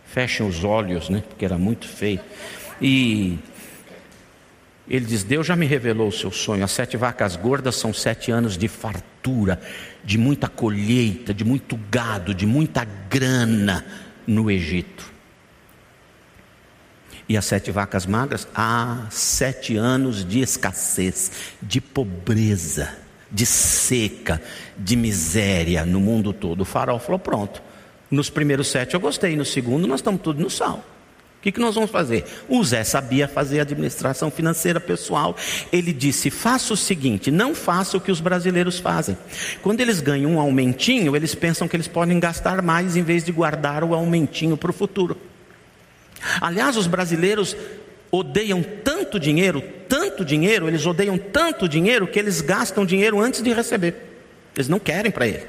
[0.06, 1.24] fashion os olhos, né?
[1.28, 2.20] Porque era muito feio.
[2.80, 3.38] E
[4.92, 6.66] ele diz: Deus já me revelou o seu sonho.
[6.66, 9.62] As sete vacas gordas são sete anos de fartura,
[10.04, 13.86] de muita colheita, de muito gado, de muita grana
[14.28, 15.10] no Egito.
[17.30, 22.94] E as sete vacas magras, há sete anos de escassez, de pobreza,
[23.32, 24.42] de seca,
[24.78, 26.62] de miséria no mundo todo.
[26.62, 27.64] O faraó falou: pronto.
[28.10, 30.84] Nos primeiros sete eu gostei, no segundo nós estamos tudo no sal.
[31.42, 32.24] O que, que nós vamos fazer?
[32.48, 35.36] O Zé sabia fazer administração financeira pessoal.
[35.74, 39.18] Ele disse: faça o seguinte, não faça o que os brasileiros fazem.
[39.60, 43.32] Quando eles ganham um aumentinho, eles pensam que eles podem gastar mais em vez de
[43.32, 45.18] guardar o aumentinho para o futuro.
[46.40, 47.58] Aliás, os brasileiros
[48.12, 53.52] odeiam tanto dinheiro, tanto dinheiro, eles odeiam tanto dinheiro que eles gastam dinheiro antes de
[53.52, 53.96] receber.
[54.56, 55.48] Eles não querem para ele.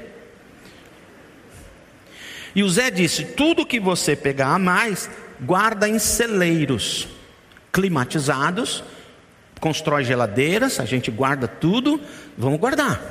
[2.55, 5.07] E o Zé disse: tudo que você pegar a mais,
[5.41, 7.07] guarda em celeiros
[7.71, 8.83] climatizados,
[9.59, 11.99] constrói geladeiras, a gente guarda tudo,
[12.37, 13.01] vamos guardar.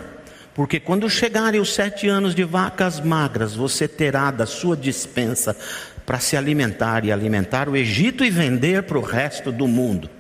[0.55, 5.57] Porque quando chegarem os sete anos de vacas magras, você terá da sua dispensa
[6.05, 10.11] para se alimentar e alimentar o Egito e vender para o resto do mundo.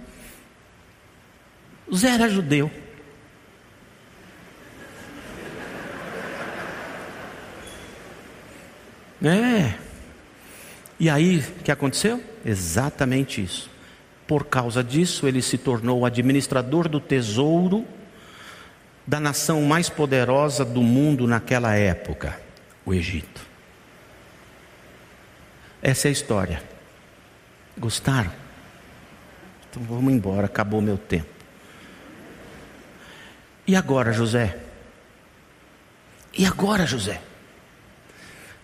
[1.94, 2.70] Zé era judeu.
[9.22, 9.81] É.
[11.02, 12.22] E aí, o que aconteceu?
[12.46, 13.68] Exatamente isso.
[14.24, 17.84] Por causa disso, ele se tornou administrador do tesouro
[19.04, 22.40] da nação mais poderosa do mundo naquela época,
[22.86, 23.40] o Egito.
[25.82, 26.62] Essa é a história.
[27.76, 28.30] Gostaram?
[29.68, 31.26] Então vamos embora, acabou meu tempo.
[33.66, 34.56] E agora, José?
[36.38, 37.20] E agora, José?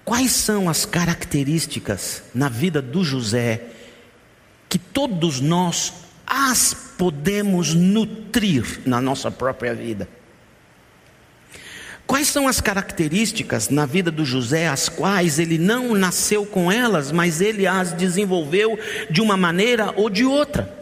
[0.09, 3.61] Quais são as características na vida do José
[4.67, 5.93] que todos nós
[6.27, 10.09] as podemos nutrir na nossa própria vida?
[12.07, 17.13] Quais são as características na vida do José, as quais ele não nasceu com elas,
[17.13, 18.79] mas ele as desenvolveu
[19.11, 20.75] de uma maneira ou de outra?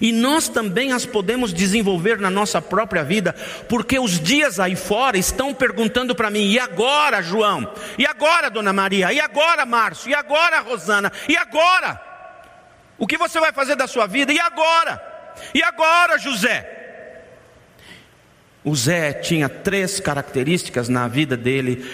[0.00, 3.34] E nós também as podemos desenvolver na nossa própria vida,
[3.68, 7.72] porque os dias aí fora estão perguntando para mim: e agora, João?
[7.98, 9.12] E agora, Dona Maria?
[9.12, 10.10] E agora, Márcio?
[10.10, 11.12] E agora, Rosana?
[11.28, 12.00] E agora?
[12.98, 14.32] O que você vai fazer da sua vida?
[14.32, 15.02] E agora?
[15.52, 16.70] E agora, José?
[18.64, 21.84] O Zé tinha três características na vida dele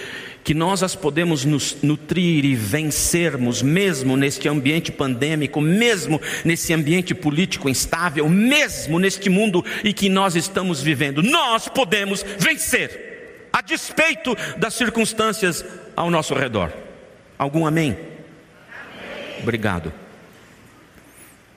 [0.43, 7.15] que nós as podemos nos nutrir e vencermos, mesmo neste ambiente pandêmico, mesmo nesse ambiente
[7.15, 11.23] político instável, mesmo neste mundo em que nós estamos vivendo.
[11.23, 15.65] Nós podemos vencer, a despeito das circunstâncias
[15.97, 16.73] ao nosso redor.
[17.39, 17.97] Algum amém.
[19.43, 19.93] Obrigado.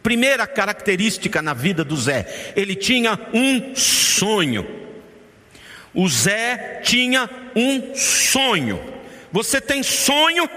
[0.01, 4.82] Primeira característica na vida do Zé, ele tinha um sonho.
[5.93, 8.79] O Zé tinha um sonho.
[9.31, 10.49] Você tem sonho?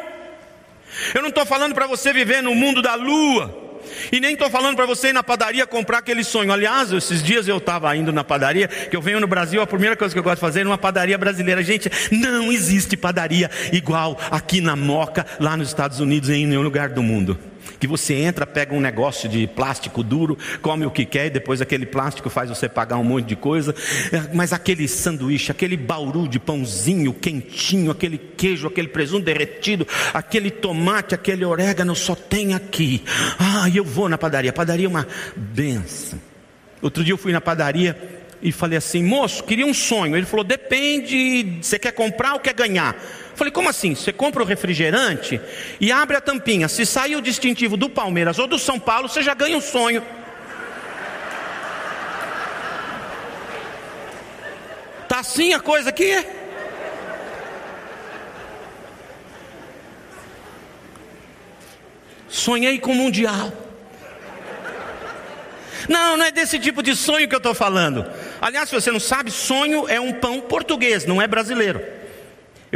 [1.14, 3.64] Eu não estou falando para você viver no mundo da lua.
[4.10, 6.52] E nem estou falando para você ir na padaria comprar aquele sonho.
[6.52, 9.96] Aliás, esses dias eu estava indo na padaria, que eu venho no Brasil, a primeira
[9.96, 11.62] coisa que eu gosto de fazer é uma padaria brasileira.
[11.62, 16.88] Gente, não existe padaria igual aqui na Moca, lá nos Estados Unidos, em nenhum lugar
[16.88, 17.38] do mundo
[17.78, 21.60] que você entra, pega um negócio de plástico duro, come o que quer e depois
[21.60, 23.74] aquele plástico faz você pagar um monte de coisa.
[24.12, 30.50] É, mas aquele sanduíche, aquele bauru de pãozinho quentinho, aquele queijo, aquele presunto derretido, aquele
[30.50, 33.02] tomate, aquele orégano só tem aqui.
[33.38, 34.52] Ah, eu vou na padaria.
[34.52, 36.18] Padaria é uma benção.
[36.80, 37.96] Outro dia eu fui na padaria
[38.42, 40.16] e falei assim, moço, queria um sonho.
[40.16, 42.96] Ele falou, depende, você quer comprar ou quer ganhar?
[43.36, 43.94] Falei, como assim?
[43.94, 45.38] Você compra o refrigerante
[45.78, 46.68] e abre a tampinha.
[46.68, 50.02] Se sair o distintivo do Palmeiras ou do São Paulo, você já ganha um sonho.
[55.06, 56.26] Tá assim a coisa aqui?
[62.26, 63.52] Sonhei com o Mundial.
[65.90, 68.06] Não, não é desse tipo de sonho que eu estou falando.
[68.40, 71.95] Aliás, se você não sabe, sonho é um pão português, não é brasileiro.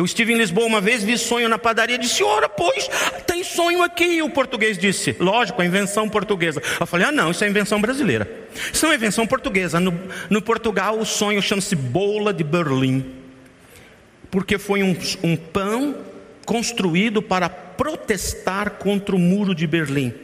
[0.00, 2.88] Eu estive em Lisboa uma vez, vi sonho na padaria, disse, ora, pois,
[3.26, 4.04] tem sonho aqui.
[4.04, 6.62] E o português disse, lógico, a invenção portuguesa.
[6.80, 8.26] Eu falei, ah, não, isso é invenção brasileira.
[8.72, 9.78] Isso não é invenção portuguesa.
[9.78, 9.92] No,
[10.30, 13.04] no Portugal, o sonho chama-se bola de Berlim.
[14.30, 15.94] Porque foi um, um pão
[16.46, 20.14] construído para protestar contra o muro de Berlim.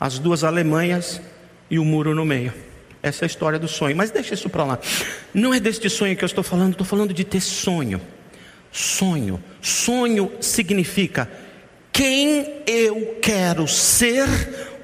[0.00, 1.22] As duas Alemanhas
[1.70, 2.52] e o muro no meio.
[3.00, 3.94] Essa é a história do sonho.
[3.94, 4.78] Mas deixa isso para lá.
[5.32, 8.00] Não é deste sonho que eu estou falando, estou falando de ter sonho.
[8.72, 9.42] Sonho.
[9.60, 11.30] Sonho significa
[11.92, 14.26] quem eu quero ser,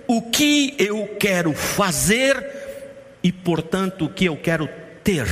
[0.07, 2.37] o que eu quero fazer
[3.22, 4.68] e, portanto, o que eu quero
[5.03, 5.27] ter.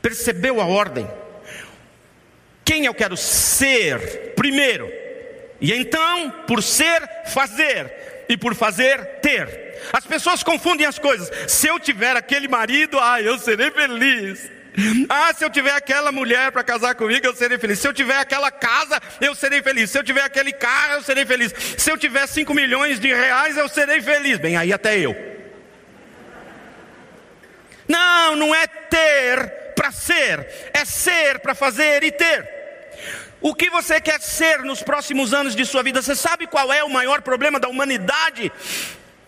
[0.00, 1.08] Percebeu a ordem?
[2.64, 4.90] Quem eu quero ser primeiro,
[5.60, 9.78] e então, por ser, fazer, e por fazer, ter.
[9.92, 11.30] As pessoas confundem as coisas.
[11.50, 14.50] Se eu tiver aquele marido, ah, eu serei feliz.
[15.08, 17.78] Ah, se eu tiver aquela mulher para casar comigo, eu serei feliz.
[17.78, 19.90] Se eu tiver aquela casa, eu serei feliz.
[19.90, 21.54] Se eu tiver aquele carro, eu serei feliz.
[21.78, 24.38] Se eu tiver 5 milhões de reais, eu serei feliz.
[24.38, 25.14] Bem, aí até eu.
[27.86, 32.48] Não, não é ter para ser, é ser para fazer e ter.
[33.40, 36.00] O que você quer ser nos próximos anos de sua vida?
[36.00, 38.50] Você sabe qual é o maior problema da humanidade?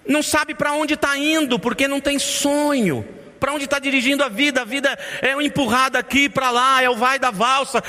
[0.06, 3.06] Não sabe para onde está indo, porque não tem sonho
[3.38, 4.62] para onde está dirigindo a vida.
[4.62, 7.82] A vida é empurrada aqui para lá, é o vai da valsa,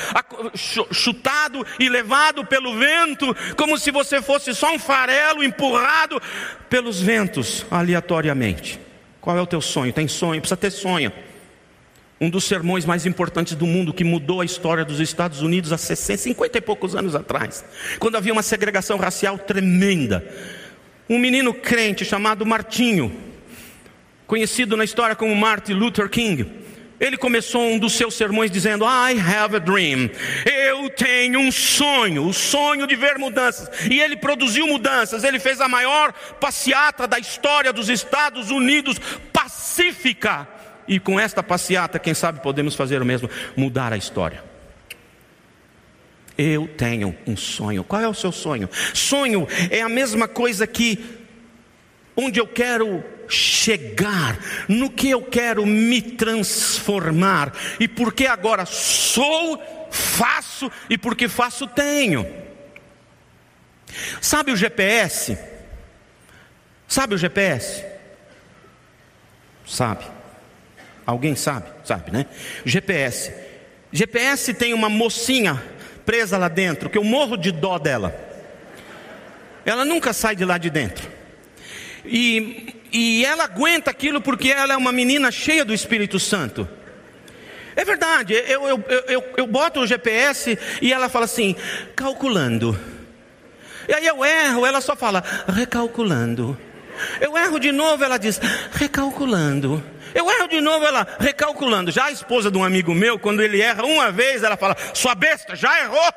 [0.92, 6.22] chutado e levado pelo vento, como se você fosse só um farelo empurrado
[6.70, 8.80] pelos ventos aleatoriamente.
[9.22, 9.92] Qual é o teu sonho?
[9.92, 10.40] Tem sonho?
[10.42, 11.12] Precisa ter sonho.
[12.20, 15.78] Um dos sermões mais importantes do mundo que mudou a história dos Estados Unidos há
[15.78, 17.64] 60, 50 e poucos anos atrás,
[18.00, 20.26] quando havia uma segregação racial tremenda.
[21.10, 23.16] Um menino crente chamado Martinho,
[24.28, 26.68] conhecido na história como Martin Luther King.
[27.00, 30.10] Ele começou um dos seus sermões dizendo: I have a dream.
[30.46, 33.70] Eu tenho um sonho, o sonho de ver mudanças.
[33.90, 35.24] E ele produziu mudanças.
[35.24, 39.00] Ele fez a maior passeata da história dos Estados Unidos,
[39.32, 40.48] pacífica.
[40.88, 44.44] E com esta passeata, quem sabe podemos fazer o mesmo, mudar a história.
[46.36, 47.84] Eu tenho um sonho.
[47.84, 48.70] Qual é o seu sonho?
[48.94, 51.04] Sonho é a mesma coisa que
[52.16, 54.38] onde eu quero chegar,
[54.68, 59.62] no que eu quero me transformar, e porque agora sou,
[59.92, 62.26] faço e porque faço tenho.
[64.22, 65.38] Sabe o GPS?
[66.88, 67.84] Sabe o GPS?
[69.66, 70.06] Sabe.
[71.06, 71.66] Alguém sabe?
[71.84, 72.26] Sabe, né?
[72.66, 73.34] GPS.
[73.92, 75.62] GPS tem uma mocinha
[76.06, 78.16] presa lá dentro que eu morro de dó dela.
[79.66, 81.10] Ela nunca sai de lá de dentro.
[82.06, 86.68] E, e ela aguenta aquilo porque ela é uma menina cheia do Espírito Santo.
[87.76, 91.56] É verdade, eu, eu, eu, eu, boto o GPS e ela fala assim,
[91.96, 92.78] calculando.
[93.88, 96.58] E aí eu erro, ela só fala, recalculando.
[97.22, 99.84] Eu erro de novo, ela diz, recalculando.
[100.16, 101.92] Eu erro de novo, ela recalculando.
[101.92, 105.14] Já a esposa de um amigo meu, quando ele erra uma vez, ela fala, sua
[105.14, 106.14] besta, já errou.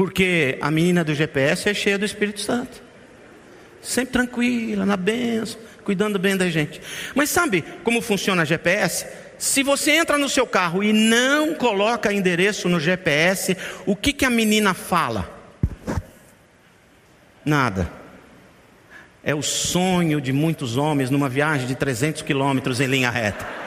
[0.00, 2.82] Porque a menina do GPS é cheia do Espírito Santo.
[3.82, 6.80] Sempre tranquila, na benção, cuidando bem da gente.
[7.14, 9.06] Mas sabe como funciona GPS?
[9.36, 14.24] Se você entra no seu carro e não coloca endereço no GPS, o que, que
[14.24, 15.38] a menina fala?
[17.44, 17.92] Nada.
[19.22, 23.59] É o sonho de muitos homens numa viagem de 300 quilômetros em linha reta.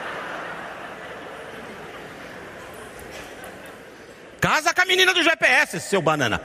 [4.44, 6.38] Casa com a menina do GPS, seu banana.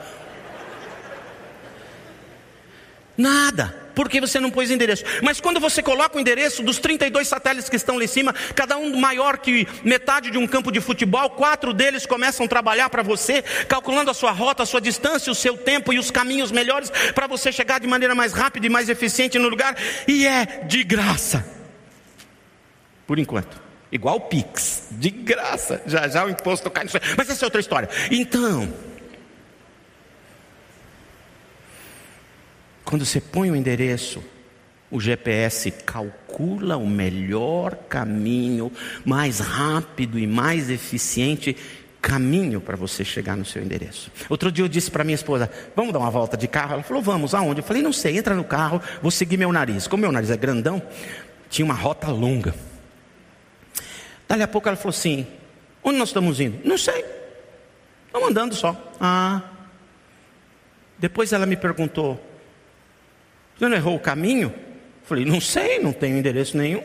[3.14, 5.04] Nada porque você não pôs endereço.
[5.22, 8.78] Mas quando você coloca o endereço dos 32 satélites que estão lá em cima, cada
[8.78, 13.02] um maior que metade de um campo de futebol, quatro deles começam a trabalhar para
[13.02, 16.90] você, calculando a sua rota, a sua distância, o seu tempo e os caminhos melhores
[17.14, 19.76] para você chegar de maneira mais rápida e mais eficiente no lugar,
[20.08, 21.46] e é de graça.
[23.06, 23.69] Por enquanto.
[23.92, 25.82] Igual o Pix, de graça.
[25.86, 27.88] Já já o imposto cai no Mas essa é outra história.
[28.10, 28.72] Então,
[32.90, 34.20] Quando você põe o endereço,
[34.90, 38.72] o GPS calcula o melhor caminho,
[39.04, 41.56] mais rápido e mais eficiente
[42.02, 44.10] caminho para você chegar no seu endereço.
[44.28, 46.72] Outro dia eu disse para minha esposa: Vamos dar uma volta de carro?
[46.72, 47.60] Ela falou: Vamos, aonde?
[47.60, 49.86] Eu falei: Não sei, entra no carro, vou seguir meu nariz.
[49.86, 50.82] Como meu nariz é grandão,
[51.48, 52.52] tinha uma rota longa.
[54.30, 55.26] Dali a pouco ela falou assim:
[55.82, 56.60] Onde nós estamos indo?
[56.64, 57.04] Não sei.
[58.06, 58.80] Estamos andando só.
[59.00, 59.42] Ah.
[60.96, 62.24] Depois ela me perguntou:
[63.58, 64.54] você não errou o caminho?
[65.02, 66.84] Falei, não sei, não tenho endereço nenhum.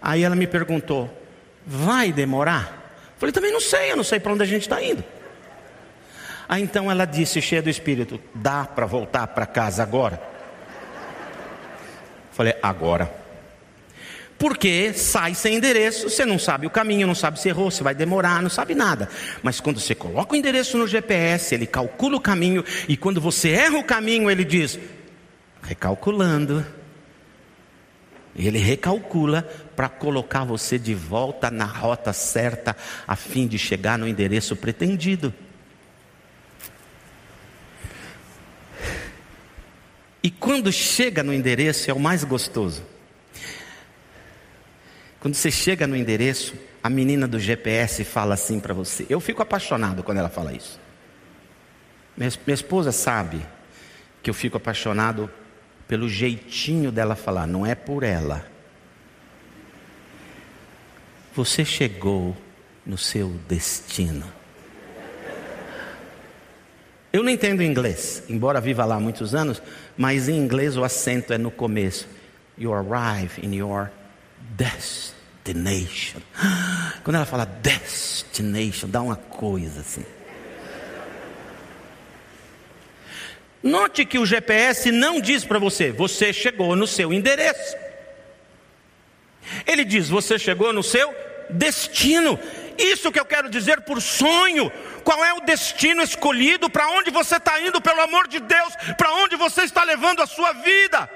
[0.00, 1.10] Aí ela me perguntou,
[1.66, 2.94] vai demorar?
[3.18, 5.02] Falei, também não sei, eu não sei para onde a gente está indo.
[6.48, 10.22] Aí então ela disse, cheia do espírito, dá para voltar para casa agora?
[12.30, 13.23] Falei, agora.
[14.38, 17.94] Porque sai sem endereço, você não sabe o caminho, não sabe se errou, se vai
[17.94, 19.08] demorar, não sabe nada.
[19.42, 23.50] Mas quando você coloca o endereço no GPS, ele calcula o caminho, e quando você
[23.50, 24.78] erra o caminho, ele diz:
[25.62, 26.64] recalculando.
[28.36, 29.42] Ele recalcula
[29.76, 35.32] para colocar você de volta na rota certa, a fim de chegar no endereço pretendido.
[40.20, 42.93] E quando chega no endereço é o mais gostoso.
[45.24, 49.06] Quando você chega no endereço, a menina do GPS fala assim para você.
[49.08, 50.78] Eu fico apaixonado quando ela fala isso.
[52.14, 53.40] Minha, esposa sabe
[54.22, 55.30] que eu fico apaixonado
[55.88, 58.46] pelo jeitinho dela falar, não é por ela.
[61.34, 62.36] Você chegou
[62.84, 64.30] no seu destino.
[67.10, 69.62] Eu não entendo inglês, embora viva lá há muitos anos,
[69.96, 72.06] mas em inglês o acento é no começo.
[72.58, 73.88] You arrive in your
[74.56, 76.20] destination.
[77.02, 80.04] Quando ela fala destination, dá uma coisa assim.
[83.62, 87.76] Note que o GPS não diz para você, você chegou no seu endereço.
[89.66, 91.14] Ele diz, você chegou no seu
[91.48, 92.38] destino.
[92.76, 94.70] Isso que eu quero dizer por sonho.
[95.02, 96.68] Qual é o destino escolhido?
[96.68, 98.74] Para onde você está indo, pelo amor de Deus?
[98.98, 101.08] Para onde você está levando a sua vida?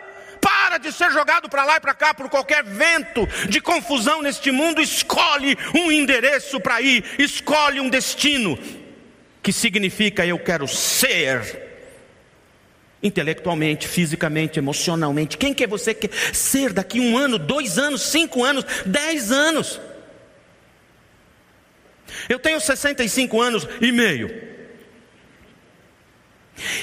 [0.78, 4.80] De ser jogado para lá e para cá por qualquer vento de confusão neste mundo.
[4.80, 8.58] Escolhe um endereço para ir, escolhe um destino,
[9.42, 11.68] que significa eu quero ser
[13.02, 15.36] intelectualmente, fisicamente, emocionalmente.
[15.36, 19.80] Quem que você quer ser daqui um ano, dois anos, cinco anos, dez anos?
[22.28, 24.48] Eu tenho 65 anos e meio.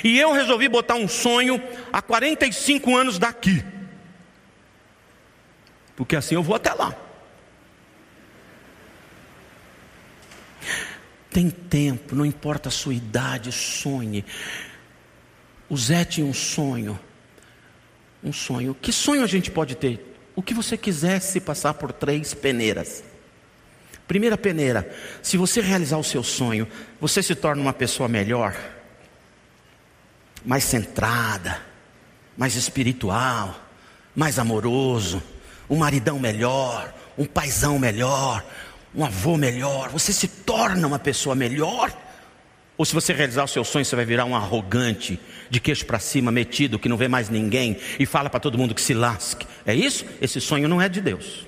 [0.03, 3.63] E eu resolvi botar um sonho há 45 anos daqui.
[5.95, 6.93] Porque assim eu vou até lá.
[11.29, 14.23] Tem tempo, não importa a sua idade, sonhe.
[15.69, 16.99] O Zé tinha um sonho.
[18.23, 18.73] Um sonho.
[18.73, 20.15] Que sonho a gente pode ter?
[20.35, 23.03] o que você quiser se passar por três peneiras.
[24.07, 24.93] Primeira peneira,
[25.23, 26.67] se você realizar o seu sonho,
[26.99, 28.55] você se torna uma pessoa melhor,
[30.45, 31.59] mais centrada,
[32.37, 33.59] mais espiritual,
[34.15, 35.23] mais amoroso,
[35.69, 38.43] um maridão melhor, um paizão melhor,
[38.93, 39.89] um avô melhor.
[39.89, 41.91] Você se torna uma pessoa melhor.
[42.77, 45.99] Ou se você realizar o seu sonho, você vai virar um arrogante, de queixo para
[45.99, 49.47] cima, metido, que não vê mais ninguém e fala para todo mundo que se lasque.
[49.65, 50.05] É isso?
[50.21, 51.47] Esse sonho não é de Deus.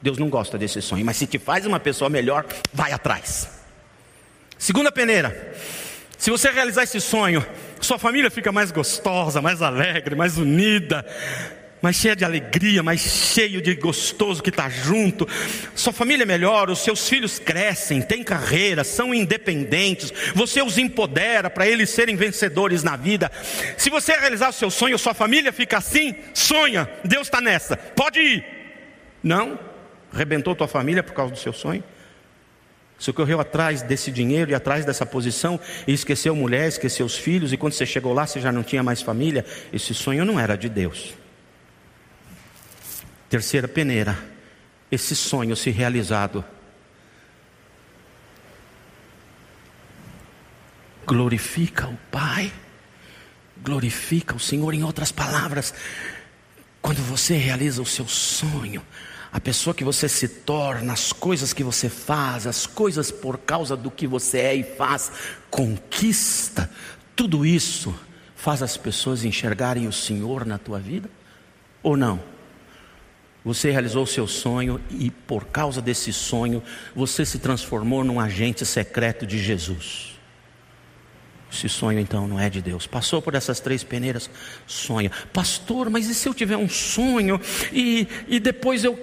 [0.00, 3.48] Deus não gosta desse sonho, mas se te faz uma pessoa melhor, vai atrás.
[4.58, 5.54] Segunda peneira.
[6.16, 7.44] Se você realizar esse sonho,
[7.80, 11.04] sua família fica mais gostosa, mais alegre, mais unida
[11.82, 15.28] mais cheia de alegria, mais cheio de gostoso que está junto.
[15.74, 20.12] Sua família é melhora, os seus filhos crescem, têm carreira, são independentes.
[20.32, 23.30] Você os empodera para eles serem vencedores na vida.
[23.76, 26.88] Se você realizar o seu sonho, sua família fica assim, sonha.
[27.04, 27.76] Deus está nessa.
[27.76, 28.44] Pode ir.
[29.20, 29.58] Não?
[30.12, 31.82] Rebentou tua família por causa do seu sonho?
[32.96, 35.58] Você correu atrás desse dinheiro e atrás dessa posição
[35.88, 38.84] e esqueceu mulher, esqueceu os filhos, e quando você chegou lá você já não tinha
[38.84, 39.44] mais família.
[39.72, 41.21] Esse sonho não era de Deus.
[43.32, 44.22] Terceira peneira,
[44.90, 46.44] esse sonho se realizado.
[51.06, 52.52] Glorifica o Pai,
[53.64, 54.74] glorifica o Senhor.
[54.74, 55.72] Em outras palavras,
[56.82, 58.84] quando você realiza o seu sonho,
[59.32, 63.74] a pessoa que você se torna, as coisas que você faz, as coisas por causa
[63.74, 65.10] do que você é e faz,
[65.50, 66.70] conquista,
[67.16, 67.98] tudo isso
[68.36, 71.08] faz as pessoas enxergarem o Senhor na tua vida?
[71.82, 72.31] Ou não?
[73.44, 76.62] Você realizou o seu sonho e por causa desse sonho
[76.94, 80.12] você se transformou num agente secreto de Jesus.
[81.52, 82.86] Esse sonho então não é de Deus.
[82.86, 84.30] Passou por essas três peneiras,
[84.66, 85.10] sonha.
[85.32, 87.40] Pastor, mas e se eu tiver um sonho
[87.72, 88.98] e, e depois eu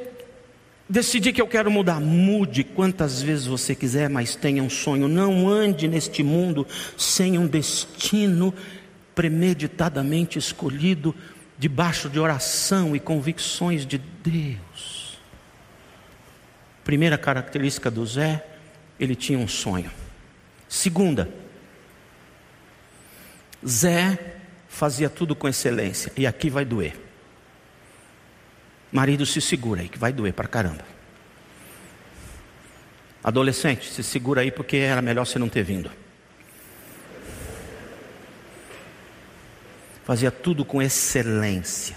[0.89, 1.99] decidi que eu quero mudar?
[1.99, 5.07] Mude quantas vezes você quiser, mas tenha um sonho.
[5.07, 6.65] Não ande neste mundo
[6.97, 8.53] sem um destino
[9.13, 11.13] premeditadamente escolhido
[11.59, 15.19] debaixo de oração e convicções de Deus.
[16.85, 18.47] Primeira característica do Zé,
[18.97, 19.91] ele tinha um sonho.
[20.69, 21.29] Segunda,
[23.67, 24.37] Zé
[24.69, 26.95] fazia tudo com excelência, e aqui vai doer.
[28.89, 30.85] Marido, se segura aí, que vai doer para caramba.
[33.21, 35.91] Adolescente, se segura aí, porque era melhor você não ter vindo.
[40.09, 41.95] Fazia tudo com excelência.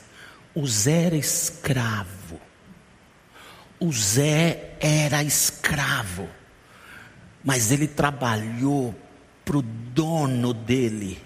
[0.54, 2.38] O Zé era escravo.
[3.80, 6.28] O Zé era escravo.
[7.42, 8.94] Mas ele trabalhou
[9.46, 11.24] para o dono dele.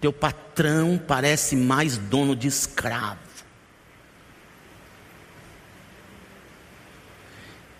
[0.00, 3.20] Teu patrão parece mais dono de escravo.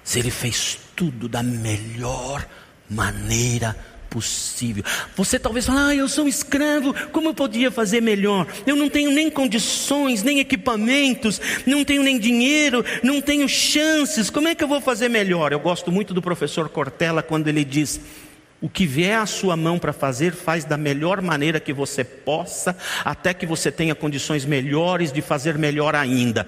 [0.04, 2.46] Se ele fez tudo da melhor
[2.88, 3.76] maneira
[4.10, 4.82] possível.
[5.16, 8.46] Você talvez fale, ah, eu sou escravo, como eu podia fazer melhor?
[8.66, 14.48] Eu não tenho nem condições, nem equipamentos, não tenho nem dinheiro, não tenho chances, como
[14.48, 15.52] é que eu vou fazer melhor?
[15.52, 18.00] Eu gosto muito do professor Cortella quando ele diz:
[18.60, 22.76] o que vier à sua mão para fazer, faz da melhor maneira que você possa,
[23.04, 26.46] até que você tenha condições melhores de fazer melhor ainda.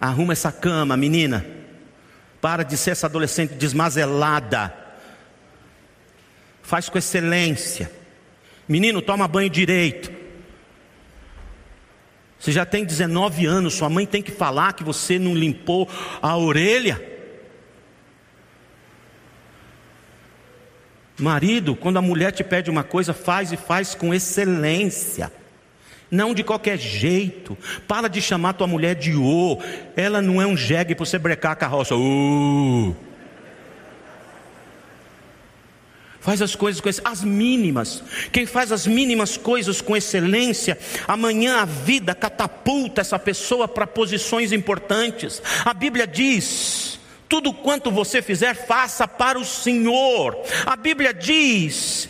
[0.00, 1.44] Arruma essa cama, menina.
[2.40, 4.85] Para de ser essa adolescente desmazelada
[6.66, 7.90] faz com excelência.
[8.68, 10.10] Menino, toma banho direito.
[12.40, 15.88] Você já tem 19 anos, sua mãe tem que falar que você não limpou
[16.20, 17.00] a orelha.
[21.18, 25.32] Marido, quando a mulher te pede uma coisa, faz e faz com excelência.
[26.10, 27.56] Não de qualquer jeito.
[27.86, 29.58] Para de chamar tua mulher de ô.
[29.96, 31.94] Ela não é um jegue para você brecar a carroça.
[36.26, 38.02] Faz as coisas com as mínimas.
[38.32, 44.50] Quem faz as mínimas coisas com excelência, amanhã a vida catapulta essa pessoa para posições
[44.50, 45.40] importantes.
[45.64, 46.98] A Bíblia diz:
[47.28, 50.36] tudo quanto você fizer, faça para o Senhor.
[50.66, 52.08] A Bíblia diz: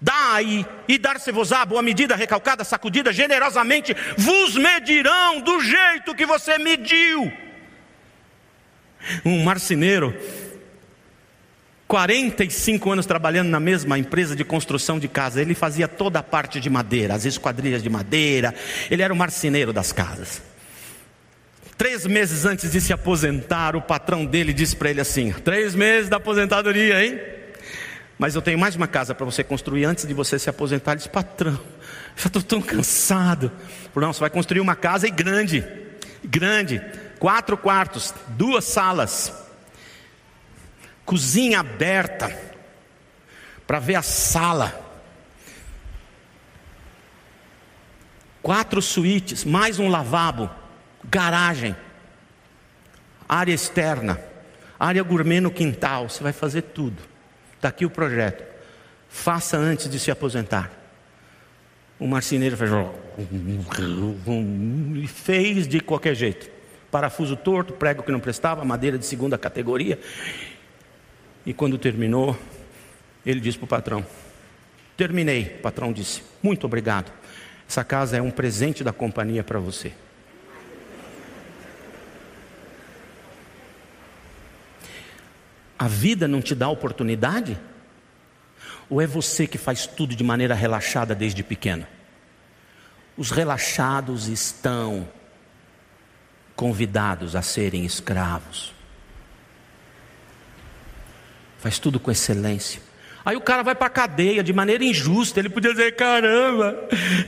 [0.00, 7.32] Dai e dar-se-vos-á, boa medida, recalcada, sacudida, generosamente, vos medirão do jeito que você mediu.
[9.24, 10.12] Um marceneiro
[11.94, 15.40] 45 anos trabalhando na mesma empresa de construção de casa.
[15.40, 18.52] Ele fazia toda a parte de madeira, as esquadrilhas de madeira.
[18.90, 20.42] Ele era o marceneiro das casas.
[21.78, 26.08] Três meses antes de se aposentar, o patrão dele disse para ele assim: Três meses
[26.10, 27.20] da aposentadoria, hein?
[28.18, 30.92] Mas eu tenho mais uma casa para você construir antes de você se aposentar.
[30.92, 31.60] Ele disse: Patrão,
[32.16, 33.52] já estou tão cansado.
[33.94, 35.64] Não, você vai construir uma casa e grande.
[36.24, 36.82] grande,
[37.20, 39.43] quatro quartos, duas salas,
[41.04, 42.36] cozinha aberta
[43.66, 44.82] para ver a sala.
[48.42, 50.50] Quatro suítes, mais um lavabo,
[51.04, 51.74] garagem,
[53.28, 54.20] área externa,
[54.78, 56.08] área gourmet no quintal.
[56.08, 57.02] Você vai fazer tudo.
[57.54, 58.44] Está aqui o projeto.
[59.08, 60.70] Faça antes de se aposentar.
[61.98, 62.70] O marceneiro fez,
[64.96, 66.50] e fez de qualquer jeito.
[66.90, 69.98] Parafuso torto, prego que não prestava, madeira de segunda categoria.
[71.46, 72.38] E quando terminou,
[73.24, 74.06] ele disse para o patrão:
[74.96, 75.56] Terminei.
[75.58, 77.12] O patrão disse: Muito obrigado.
[77.68, 79.92] Essa casa é um presente da companhia para você.
[85.78, 87.58] A vida não te dá oportunidade?
[88.88, 91.86] Ou é você que faz tudo de maneira relaxada desde pequeno?
[93.16, 95.08] Os relaxados estão
[96.54, 98.73] convidados a serem escravos.
[101.64, 102.78] Faz tudo com excelência.
[103.24, 105.40] Aí o cara vai para a cadeia de maneira injusta.
[105.40, 106.78] Ele podia dizer: caramba,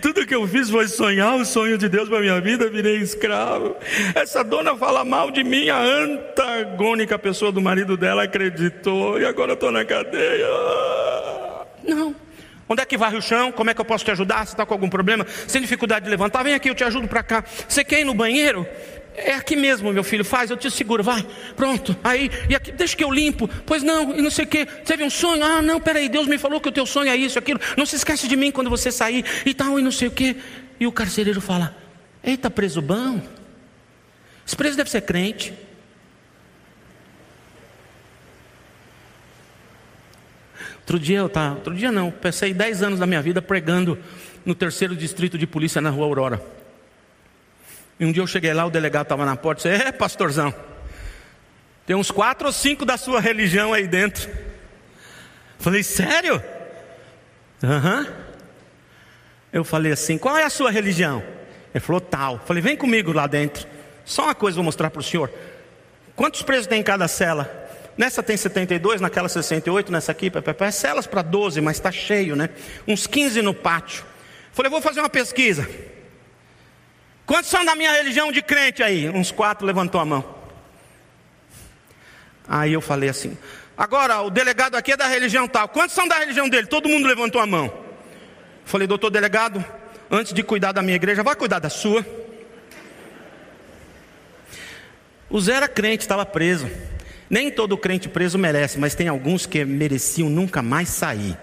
[0.03, 3.75] tudo que eu fiz foi sonhar o sonho de Deus para minha vida, virei escravo.
[4.15, 9.53] Essa dona fala mal de mim, a antagônica pessoa do marido dela acreditou, e agora
[9.53, 10.47] eu estou na cadeia.
[11.83, 12.15] Não.
[12.69, 13.51] Onde é que varre o chão?
[13.53, 14.45] Como é que eu posso te ajudar?
[14.45, 15.25] Você está com algum problema?
[15.47, 16.43] Sem dificuldade de levantar?
[16.43, 17.45] Vem aqui, eu te ajudo para cá.
[17.67, 18.67] Você quer ir no banheiro?
[19.17, 21.97] É aqui mesmo, meu filho, faz, eu te seguro, vai, pronto.
[22.05, 23.49] Aí, e aqui, deixa que eu limpo.
[23.65, 24.67] Pois não, e não sei o que.
[24.67, 25.43] Teve um sonho?
[25.43, 27.59] Ah, não, peraí, Deus me falou que o teu sonho é isso, aquilo.
[27.79, 30.37] Não se esquece de mim quando você sair e tal, e não sei o que.
[30.79, 31.75] E o carcereiro fala:
[32.23, 33.23] Eita, preso bom.
[34.47, 35.55] Esse preso deve ser crente.
[40.81, 43.99] Outro dia eu tava, outro dia não, passei 10 anos da minha vida pregando
[44.45, 46.66] no terceiro distrito de polícia na rua Aurora.
[47.99, 50.55] E um dia eu cheguei lá, o delegado estava na porta e disse: É, pastorzão,
[51.87, 54.29] tem uns quatro ou cinco da sua religião aí dentro.
[55.59, 56.43] Falei, sério?
[57.63, 58.01] Aham.
[58.01, 58.27] Uhum.
[59.53, 61.23] Eu falei assim: qual é a sua religião?
[61.73, 62.43] Ele falou, tal.
[62.45, 63.67] Falei, vem comigo lá dentro.
[64.05, 65.31] Só uma coisa vou mostrar para o senhor.
[66.15, 67.65] Quantos presos tem em cada cela?
[67.97, 70.31] Nessa tem 72, naquela 68, nessa aqui,
[70.61, 72.51] é celas para 12, mas está cheio, né?
[72.87, 74.05] Uns 15 no pátio.
[74.53, 75.69] Falei, vou fazer uma pesquisa.
[77.27, 79.09] Quantos são da minha religião de crente aí?
[79.09, 80.25] Uns quatro levantou a mão.
[82.49, 83.37] Aí eu falei assim:
[83.77, 85.69] agora o delegado aqui é da religião tal.
[85.69, 86.69] Quantos são da religião dele?
[86.69, 87.85] Todo mundo levantou a mão.
[88.65, 89.65] Falei, doutor delegado,
[90.09, 92.07] antes de cuidar da minha igreja, vai cuidar da sua.
[95.29, 96.71] O Zé era crente, estava preso.
[97.29, 101.37] Nem todo crente preso merece, mas tem alguns que mereciam nunca mais sair.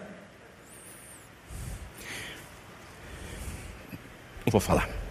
[4.46, 5.03] Não vou falar.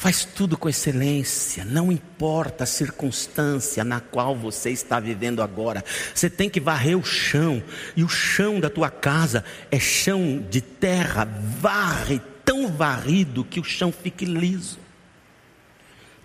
[0.00, 5.84] Faz tudo com excelência, não importa a circunstância na qual você está vivendo agora.
[6.14, 7.62] Você tem que varrer o chão,
[7.94, 13.62] e o chão da tua casa é chão de terra, varre tão varrido que o
[13.62, 14.78] chão fique liso.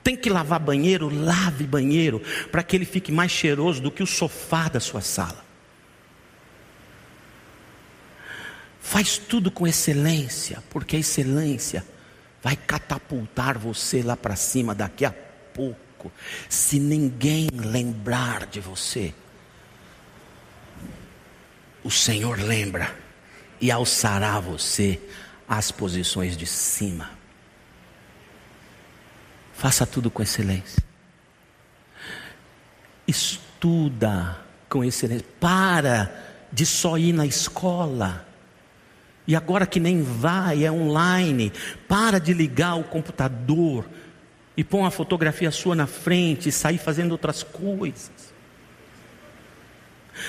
[0.02, 2.22] Tem que lavar banheiro, lave banheiro,
[2.54, 5.44] para que ele fique mais cheiroso do que o sofá da sua sala.
[8.80, 11.84] Faz tudo com excelência, porque a excelência
[12.46, 15.12] vai catapultar você lá para cima daqui a
[15.52, 16.12] pouco,
[16.48, 19.16] se ninguém lembrar de você.
[21.84, 22.96] O Senhor lembra
[23.60, 25.02] e alçará você
[25.50, 27.10] às posições de cima.
[29.52, 30.84] Faça tudo com excelência.
[33.08, 34.40] Estuda
[34.70, 35.26] com excelência.
[35.40, 38.28] Para de só ir na escola.
[39.28, 41.52] E agora que nem vai, é online.
[41.88, 43.86] Para de ligar o computador
[44.56, 48.34] e pôr uma fotografia sua na frente e sair fazendo outras coisas.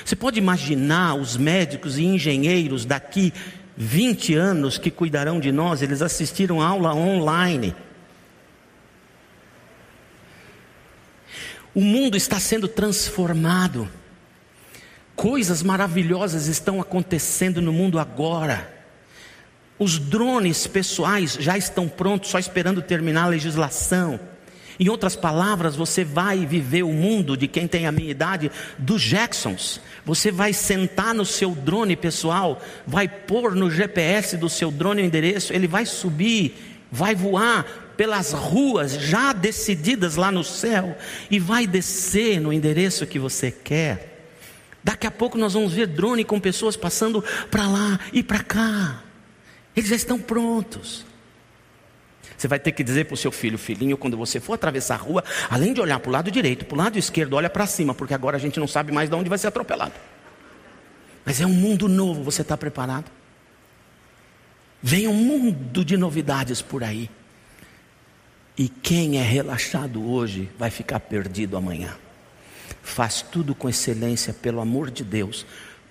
[0.05, 3.33] Você pode imaginar os médicos e engenheiros daqui
[3.77, 7.75] 20 anos que cuidarão de nós, eles assistiram aula online.
[11.75, 13.89] O mundo está sendo transformado.
[15.15, 18.76] Coisas maravilhosas estão acontecendo no mundo agora.
[19.79, 24.19] Os drones pessoais já estão prontos, só esperando terminar a legislação.
[24.79, 29.03] Em outras palavras, você vai viver o mundo de quem tem a minha idade dos
[29.03, 29.81] Jacksons.
[30.05, 35.05] Você vai sentar no seu drone pessoal, vai pôr no GPS do seu drone o
[35.05, 37.65] endereço, ele vai subir, vai voar
[37.97, 40.97] pelas ruas já decididas lá no céu
[41.31, 44.13] e vai descer no endereço que você quer.
[44.85, 49.06] Daqui a pouco nós vamos ver drone com pessoas passando para lá e para cá.
[49.77, 51.05] Eles já estão prontos.
[52.37, 54.99] Você vai ter que dizer para o seu filho, filhinho, quando você for atravessar a
[54.99, 57.95] rua, além de olhar para o lado direito, para o lado esquerdo, olha para cima,
[57.95, 59.95] porque agora a gente não sabe mais de onde vai ser atropelado.
[61.25, 63.11] Mas é um mundo novo, você está preparado?
[64.83, 67.11] Vem um mundo de novidades por aí.
[68.57, 71.97] E quem é relaxado hoje vai ficar perdido amanhã.
[72.83, 75.45] Faz tudo com excelência, pelo amor de Deus,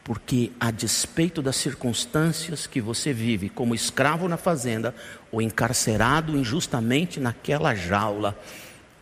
[0.05, 4.93] porque a despeito das circunstâncias que você vive, como escravo na fazenda
[5.31, 8.39] ou encarcerado injustamente naquela jaula,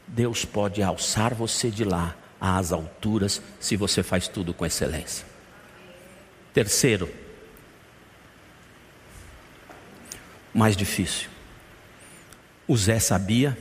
[0.08, 5.26] Deus pode alçar você de lá às alturas se você faz tudo com excelência.
[6.54, 7.10] Terceiro,
[10.54, 11.30] mais difícil.
[12.66, 13.58] O Zé sabia?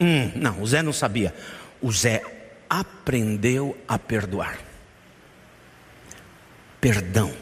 [0.00, 1.34] Hum, não, o Zé não sabia.
[1.82, 2.22] O Zé
[2.70, 4.67] aprendeu a perdoar.
[6.80, 7.34] Perdão.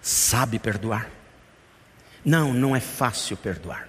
[0.00, 1.10] Sabe perdoar?
[2.24, 3.88] Não, não é fácil perdoar.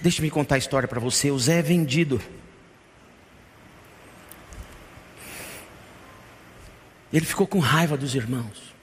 [0.00, 1.30] Deixe-me contar a história para você.
[1.30, 2.20] O Zé é vendido.
[7.12, 8.74] Ele ficou com raiva dos irmãos.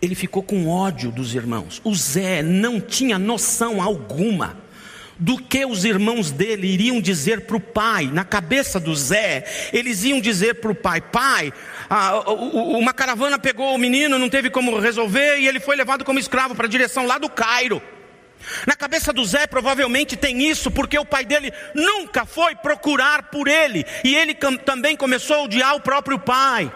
[0.00, 1.80] Ele ficou com ódio dos irmãos.
[1.84, 4.56] O Zé não tinha noção alguma
[5.18, 8.06] do que os irmãos dele iriam dizer para o pai.
[8.06, 11.52] Na cabeça do Zé, eles iam dizer para o pai: Pai,
[12.44, 16.54] uma caravana pegou o menino, não teve como resolver, e ele foi levado como escravo
[16.54, 17.82] para a direção lá do Cairo.
[18.66, 23.48] Na cabeça do Zé provavelmente tem isso, porque o pai dele nunca foi procurar por
[23.48, 26.70] ele, e ele também começou a odiar o próprio pai.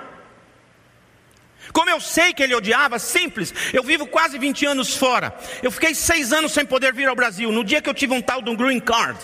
[1.72, 5.34] Como eu sei que ele odiava, simples, eu vivo quase 20 anos fora.
[5.62, 7.50] Eu fiquei seis anos sem poder vir ao Brasil.
[7.50, 9.18] No dia que eu tive um tal de um green card.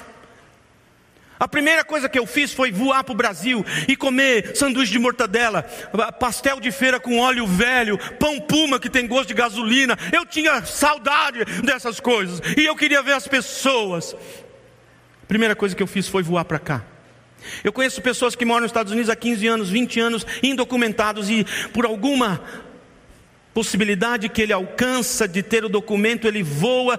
[1.40, 4.98] A primeira coisa que eu fiz foi voar para o Brasil e comer sanduíche de
[4.98, 5.62] mortadela,
[6.18, 9.96] pastel de feira com óleo velho, pão puma que tem gosto de gasolina.
[10.12, 14.16] Eu tinha saudade dessas coisas e eu queria ver as pessoas.
[15.22, 16.84] A primeira coisa que eu fiz foi voar para cá.
[17.62, 21.44] Eu conheço pessoas que moram nos Estados Unidos há 15 anos, 20 anos, indocumentados, e
[21.72, 22.40] por alguma
[23.54, 26.98] possibilidade que ele alcança de ter o documento, ele voa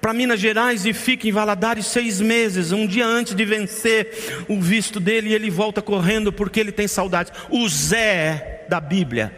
[0.00, 4.60] para Minas Gerais e fica em Valadares seis meses, um dia antes de vencer o
[4.60, 7.32] visto dele, e ele volta correndo porque ele tem saudades.
[7.50, 9.34] O Zé da Bíblia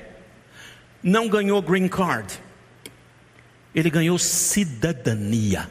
[1.03, 2.35] não ganhou green card,
[3.75, 5.69] ele ganhou cidadania.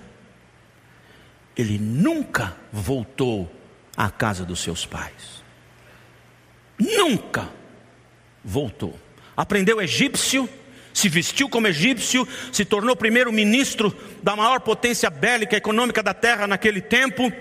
[1.56, 3.52] Ele nunca voltou
[3.98, 5.44] à casa dos seus pais.
[6.78, 7.50] Nunca
[8.44, 8.98] voltou.
[9.36, 10.48] Aprendeu egípcio,
[10.94, 16.14] se vestiu como egípcio, se tornou primeiro ministro da maior potência bélica e econômica da
[16.14, 17.32] terra naquele tempo.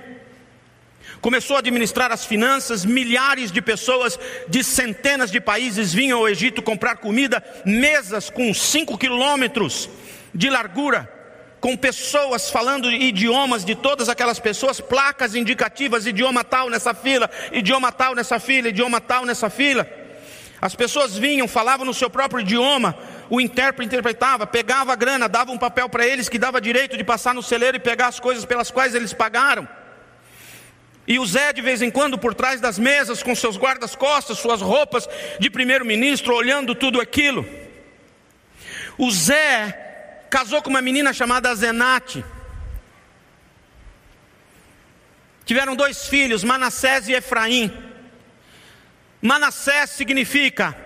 [1.21, 6.63] Começou a administrar as finanças, milhares de pessoas de centenas de países vinham ao Egito
[6.63, 9.89] comprar comida, mesas com cinco quilômetros
[10.35, 11.11] de largura,
[11.67, 17.91] com pessoas falando idiomas de todas aquelas pessoas, placas indicativas, idioma tal nessa fila, idioma
[17.91, 19.85] tal nessa fila, idioma tal nessa fila.
[20.63, 22.97] As pessoas vinham, falavam no seu próprio idioma,
[23.29, 27.03] o intérprete interpretava, pegava a grana, dava um papel para eles que dava direito de
[27.03, 29.67] passar no celeiro e pegar as coisas pelas quais eles pagaram.
[31.05, 34.61] E o Zé, de vez em quando, por trás das mesas, com seus guardas-costas, suas
[34.61, 35.09] roupas
[35.41, 37.45] de primeiro-ministro, olhando tudo aquilo.
[38.97, 39.83] O Zé
[40.37, 42.23] casou com uma menina chamada Zenate.
[45.47, 47.73] Tiveram dois filhos, Manassés e Efraim.
[49.23, 50.77] Manassés significa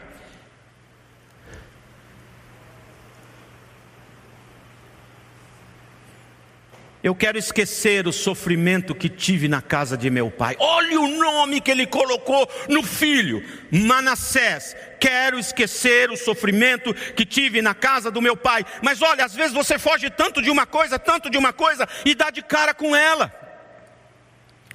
[7.02, 10.54] Eu quero esquecer o sofrimento que tive na casa de meu pai.
[10.58, 14.76] Olha o nome que ele colocou no filho, Manassés.
[15.00, 18.66] Quero esquecer o sofrimento que tive na casa do meu pai.
[18.82, 22.14] Mas olha, às vezes você foge tanto de uma coisa, tanto de uma coisa, e
[22.14, 23.32] dá de cara com ela.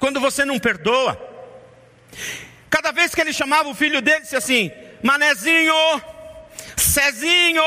[0.00, 1.16] Quando você não perdoa.
[2.68, 5.74] Cada vez que ele chamava o filho dele, disse assim: Manezinho,
[6.76, 7.62] Cezinho,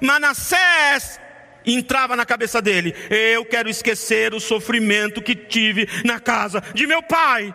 [0.00, 1.20] Manassés
[1.66, 7.02] entrava na cabeça dele: eu quero esquecer o sofrimento que tive na casa de meu
[7.02, 7.54] pai.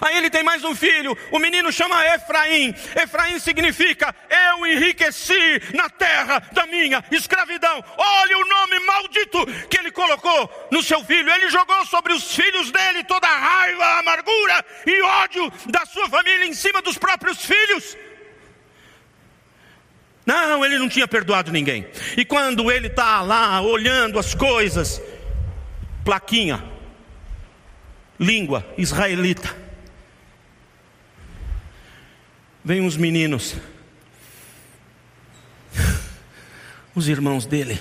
[0.00, 2.74] Aí ele tem mais um filho, o menino chama Efraim.
[2.94, 7.82] Efraim significa eu enriqueci na terra da minha escravidão.
[7.96, 11.30] Olha o nome maldito que ele colocou no seu filho.
[11.30, 16.46] Ele jogou sobre os filhos dele toda a raiva, amargura e ódio da sua família
[16.46, 17.96] em cima dos próprios filhos.
[20.24, 21.86] Não, ele não tinha perdoado ninguém.
[22.16, 25.00] E quando ele está lá olhando as coisas,
[26.04, 26.62] plaquinha,
[28.18, 29.56] língua israelita.
[32.62, 33.54] Vem uns meninos,
[36.94, 37.80] os irmãos dele.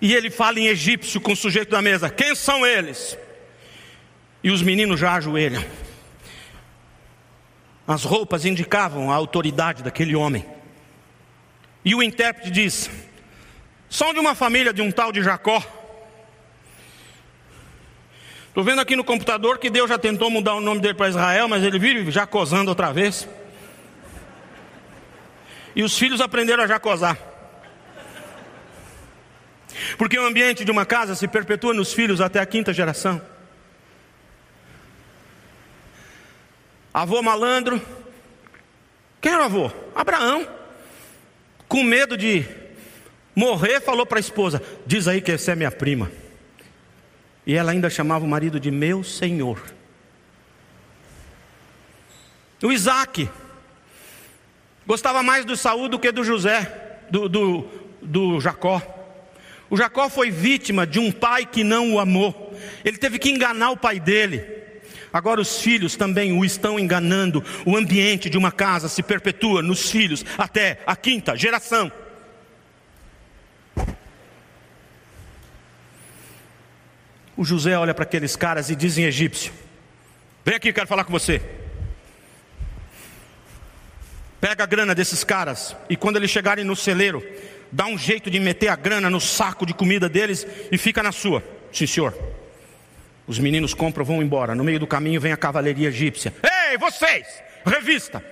[0.00, 3.16] E ele fala em egípcio com o sujeito da mesa: Quem são eles?
[4.42, 5.62] E os meninos já ajoelham.
[7.86, 10.46] As roupas indicavam a autoridade daquele homem.
[11.84, 12.90] E o intérprete diz:
[13.90, 15.62] São de uma família de um tal de Jacó.
[18.48, 21.48] Estou vendo aqui no computador que Deus já tentou mudar o nome dele para Israel,
[21.48, 23.26] mas ele vive jacosando outra vez.
[25.74, 27.16] E os filhos aprenderam a jacosar.
[29.96, 33.20] Porque o ambiente de uma casa se perpetua nos filhos até a quinta geração.
[36.92, 37.80] Avô malandro.
[39.20, 39.70] Quem era o avô?
[39.94, 40.46] Abraão.
[41.66, 42.44] Com medo de
[43.34, 46.10] morrer, falou para a esposa: Diz aí que essa é minha prima.
[47.46, 49.60] E ela ainda chamava o marido de meu senhor.
[52.62, 53.28] O Isaac
[54.86, 57.68] gostava mais do Saul do que do José, do, do,
[58.00, 58.80] do Jacó.
[59.68, 62.54] O Jacó foi vítima de um pai que não o amou.
[62.84, 64.61] Ele teve que enganar o pai dele.
[65.12, 67.44] Agora os filhos também o estão enganando.
[67.66, 71.92] O ambiente de uma casa se perpetua nos filhos até a quinta geração.
[77.36, 79.52] O José olha para aqueles caras e diz em egípcio:
[80.44, 81.42] Vem aqui, quero falar com você.
[84.40, 87.24] Pega a grana desses caras e quando eles chegarem no celeiro,
[87.70, 91.12] dá um jeito de meter a grana no saco de comida deles e fica na
[91.12, 91.44] sua.
[91.72, 92.41] Sim, senhor.
[93.26, 94.54] Os meninos compram, vão embora.
[94.54, 96.34] No meio do caminho vem a cavalaria egípcia.
[96.70, 97.26] Ei, vocês!
[97.64, 98.24] Revista!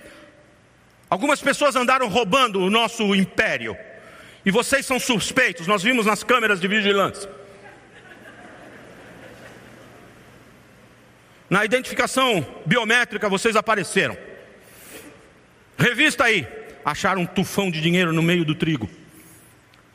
[1.09, 3.77] Algumas pessoas andaram roubando o nosso império.
[4.45, 7.29] E vocês são suspeitos, nós vimos nas câmeras de vigilância.
[11.51, 14.17] Na identificação biométrica vocês apareceram.
[15.77, 16.47] Revista aí.
[16.85, 18.89] Acharam um tufão de dinheiro no meio do trigo.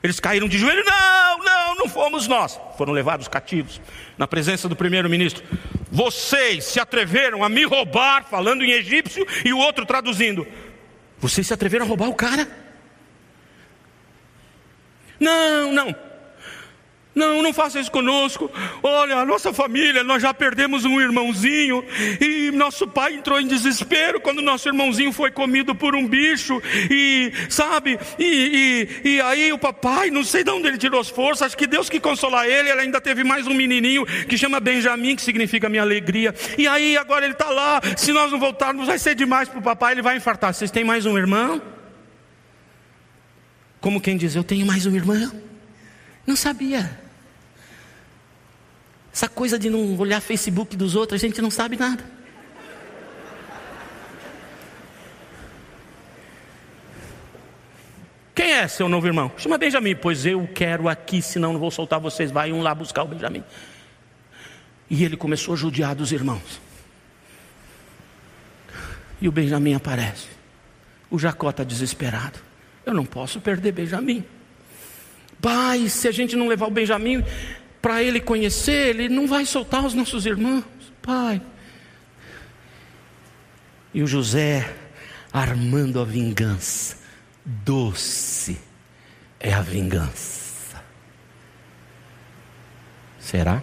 [0.03, 0.83] Eles caíram de joelho.
[0.85, 2.59] Não, não, não fomos nós.
[2.77, 3.79] Foram levados cativos
[4.17, 5.43] na presença do primeiro-ministro.
[5.91, 10.45] Vocês se atreveram a me roubar, falando em egípcio, e o outro traduzindo.
[11.19, 12.47] Vocês se atreveram a roubar o cara?
[15.19, 15.95] Não, não.
[17.15, 18.51] Não, não faça isso conosco.
[18.83, 21.81] Olha, a nossa família, nós já perdemos um irmãozinho
[22.19, 26.61] e nosso pai entrou em desespero quando nosso irmãozinho foi comido por um bicho
[26.91, 31.07] e, sabe, e, e, e aí o papai, não sei de onde ele tirou as
[31.07, 34.59] forças, acho que Deus que consolar ele, ele ainda teve mais um menininho que chama
[34.59, 36.35] Benjamim, que significa minha alegria.
[36.57, 39.63] E aí agora ele está lá, se nós não voltarmos vai ser demais para o
[39.63, 40.53] papai, ele vai infartar.
[40.53, 41.61] Vocês têm mais um irmão?
[43.79, 45.31] Como quem diz, eu tenho mais um irmão?
[46.27, 47.04] Não sabia.
[49.15, 52.03] Essa coisa de não olhar Facebook dos outros, a gente não sabe nada.
[58.35, 59.31] Quem é seu novo irmão?
[59.37, 59.95] Chama Benjamin.
[59.95, 62.29] Pois eu quero aqui, senão não vou soltar vocês.
[62.29, 63.41] Vai um lá buscar o Benjamin.
[64.89, 66.59] E ele começou a judiar dos irmãos.
[69.21, 70.27] E o Benjamin aparece.
[71.09, 72.37] O Jacó está desesperado.
[72.85, 74.25] Eu não posso perder Benjamin.
[75.41, 77.23] Pai, se a gente não levar o Benjamin,
[77.85, 80.65] para ele conhecer, ele não vai soltar os nossos irmãos,
[81.03, 81.39] pai.
[83.93, 84.75] E o José
[85.31, 86.97] armando a vingança,
[87.45, 88.59] doce
[89.39, 90.83] é a vingança.
[93.19, 93.61] Será?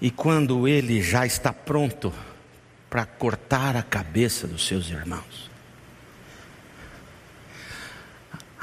[0.00, 2.14] E quando ele já está pronto
[2.88, 5.45] para cortar a cabeça dos seus irmãos,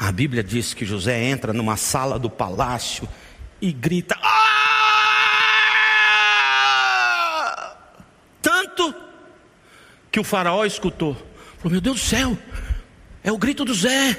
[0.04, 3.08] A Bíblia diz que José entra numa sala do palácio
[3.62, 4.98] e grita: ah!
[8.42, 8.94] Tanto
[10.12, 11.16] que o faraó escutou.
[11.58, 12.38] Falou: Meu Deus do céu,
[13.24, 14.12] é o grito do Zé.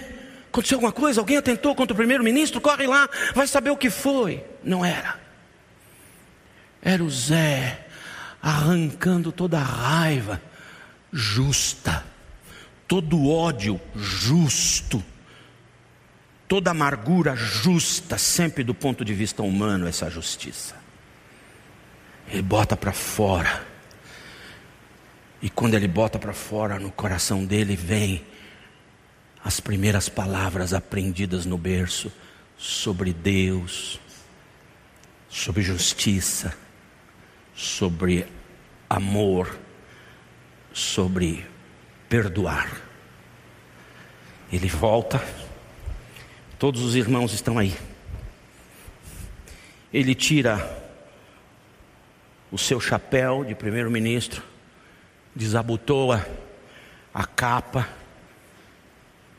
[0.49, 1.20] Aconteceu alguma coisa?
[1.20, 2.62] Alguém atentou contra o primeiro-ministro?
[2.62, 4.43] Corre lá, vai saber o que foi.
[4.62, 5.20] Não era.
[6.80, 7.89] Era o Zé
[8.41, 10.41] arrancando toda a raiva
[11.12, 12.03] justa,
[12.89, 15.05] todo o ódio justo
[16.47, 20.77] toda amargura justa, sempre do ponto de vista humano, essa justiça.
[22.29, 23.67] Ele bota para fora.
[25.41, 28.25] E quando ele bota para fora, no coração dele vem
[29.45, 32.11] as primeiras palavras aprendidas no berço
[32.57, 34.01] sobre Deus,
[35.29, 36.57] sobre justiça,
[37.55, 38.27] sobre
[38.89, 39.59] amor,
[40.73, 41.47] sobre
[42.09, 42.71] perdoar.
[44.51, 45.23] Ele volta
[46.65, 47.77] Todos os irmãos estão aí.
[49.93, 50.83] Ele tira
[52.51, 54.43] o seu chapéu de primeiro-ministro,
[55.37, 56.27] desabotoa
[57.12, 57.87] a capa,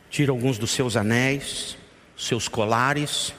[0.08, 1.76] tira alguns dos seus anéis,
[2.16, 3.34] seus colares,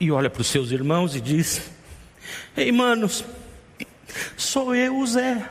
[0.00, 1.70] e olha para os seus irmãos e diz:
[2.56, 3.22] Ei, manos,
[4.34, 5.46] sou eu, Zé.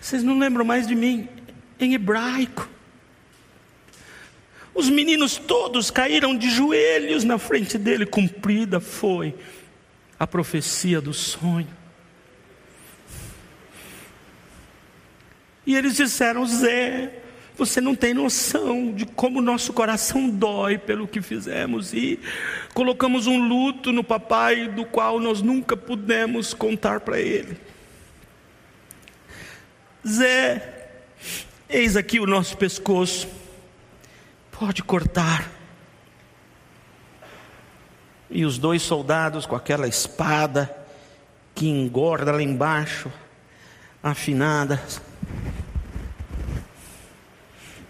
[0.00, 1.28] Vocês não lembram mais de mim?
[1.80, 2.73] Em hebraico.
[4.74, 9.34] Os meninos todos caíram de joelhos na frente dele, cumprida foi
[10.18, 11.68] a profecia do sonho.
[15.64, 17.22] E eles disseram: Zé,
[17.56, 22.18] você não tem noção de como nosso coração dói pelo que fizemos e
[22.74, 27.56] colocamos um luto no papai do qual nós nunca pudemos contar para ele.
[30.06, 30.90] Zé,
[31.68, 33.28] eis aqui o nosso pescoço,
[34.58, 35.50] pode cortar.
[38.30, 40.74] E os dois soldados com aquela espada
[41.54, 43.10] que engorda lá embaixo,
[44.02, 44.82] afinada,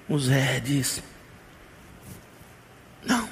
[0.08, 1.02] o Zé diz:
[3.04, 3.28] Não.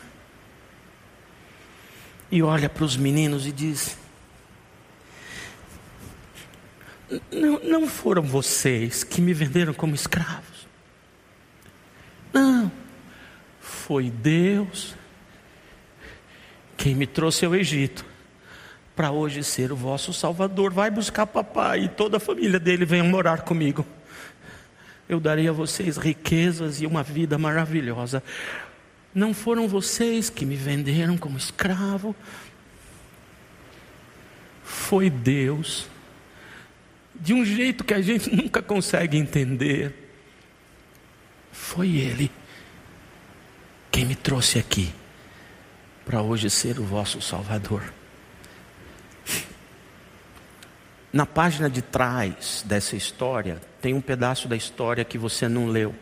[2.31, 3.99] E olha para os meninos e diz:
[7.31, 10.67] não, não foram vocês que me venderam como escravos.
[12.33, 12.82] Não.
[13.87, 14.95] Foi Deus
[16.77, 18.05] quem me trouxe ao Egito
[18.95, 20.73] para hoje ser o vosso Salvador.
[20.73, 23.87] Vai buscar papai e toda a família dele venha morar comigo
[25.13, 28.23] eu darei a vocês riquezas e uma vida maravilhosa.
[29.15, 32.17] Não foram vocês que me venderam como escravo,
[34.65, 35.87] foi Deus,
[37.15, 39.95] de um jeito que a gente nunca consegue entender.
[41.53, 42.31] Foi Ele
[43.93, 44.91] quem me trouxe aqui
[46.07, 47.93] para hoje ser o vosso Salvador.
[51.13, 55.95] Na página de trás dessa história, tem um pedaço da história que você não leu.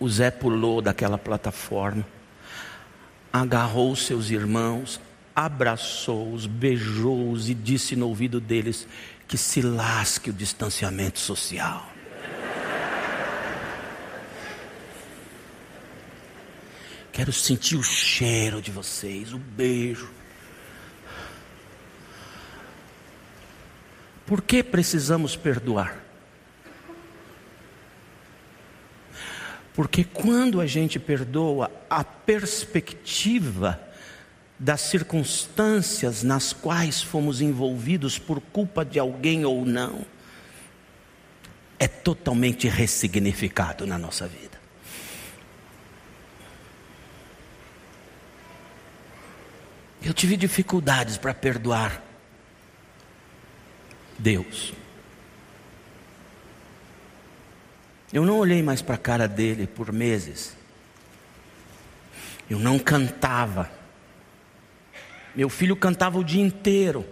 [0.00, 2.04] O Zé pulou daquela plataforma,
[3.32, 5.00] agarrou seus irmãos,
[5.34, 8.86] abraçou-os, beijou-os e disse no ouvido deles
[9.28, 11.97] que se lasque o distanciamento social.
[17.18, 20.08] Quero sentir o cheiro de vocês, o beijo.
[24.24, 26.00] Por que precisamos perdoar?
[29.74, 33.80] Porque quando a gente perdoa, a perspectiva
[34.56, 40.06] das circunstâncias nas quais fomos envolvidos por culpa de alguém ou não,
[41.80, 44.47] é totalmente ressignificado na nossa vida.
[50.08, 52.02] Eu tive dificuldades para perdoar
[54.18, 54.72] Deus.
[58.10, 60.56] Eu não olhei mais para a cara dele por meses.
[62.48, 63.70] Eu não cantava.
[65.36, 67.04] Meu filho cantava o dia inteiro.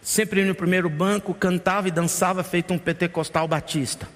[0.00, 4.08] Sempre no primeiro banco, cantava e dançava feito um pentecostal batista.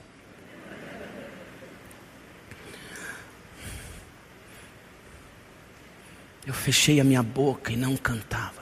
[6.48, 8.58] Eu fechei a minha boca e não cantava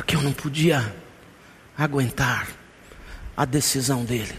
[0.00, 0.94] porque eu não podia
[1.76, 2.48] aguentar
[3.36, 4.34] a decisão dele.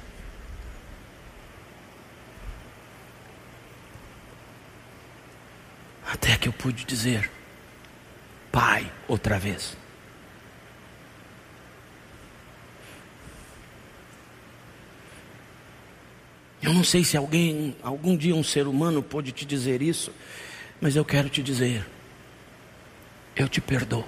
[6.04, 7.30] Até que eu pude dizer,
[8.52, 9.78] Pai, outra vez.
[16.62, 20.12] Eu não sei se alguém, algum dia um ser humano pode te dizer isso,
[20.82, 21.88] mas eu quero te dizer,
[23.36, 24.06] eu te perdoo.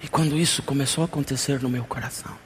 [0.00, 2.38] E quando isso começou a acontecer no meu coração,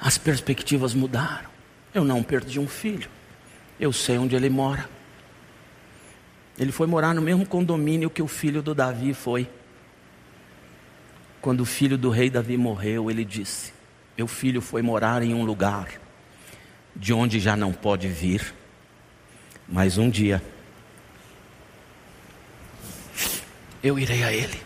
[0.00, 1.50] as perspectivas mudaram.
[1.92, 3.08] Eu não perdi um filho.
[3.78, 4.88] Eu sei onde ele mora.
[6.58, 9.48] Ele foi morar no mesmo condomínio que o filho do Davi foi.
[11.40, 13.72] Quando o filho do rei Davi morreu, ele disse:
[14.16, 15.88] Meu filho foi morar em um lugar
[16.96, 18.54] de onde já não pode vir,
[19.68, 20.42] mas um dia
[23.84, 24.60] eu irei a ele.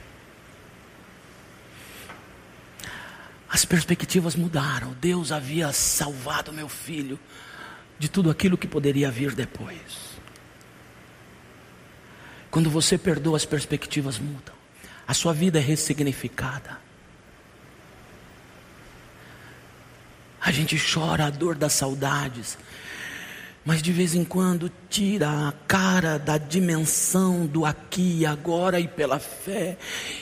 [3.51, 4.93] As perspectivas mudaram.
[5.01, 7.19] Deus havia salvado meu filho
[7.99, 10.16] de tudo aquilo que poderia vir depois.
[12.49, 14.55] Quando você perdoa, as perspectivas mudam.
[15.05, 16.79] A sua vida é ressignificada.
[20.41, 22.57] A gente chora a dor das saudades,
[23.69, 28.89] mas de vez em quando tira a cara da dimensão do aqui e agora e
[28.89, 29.77] pela fé,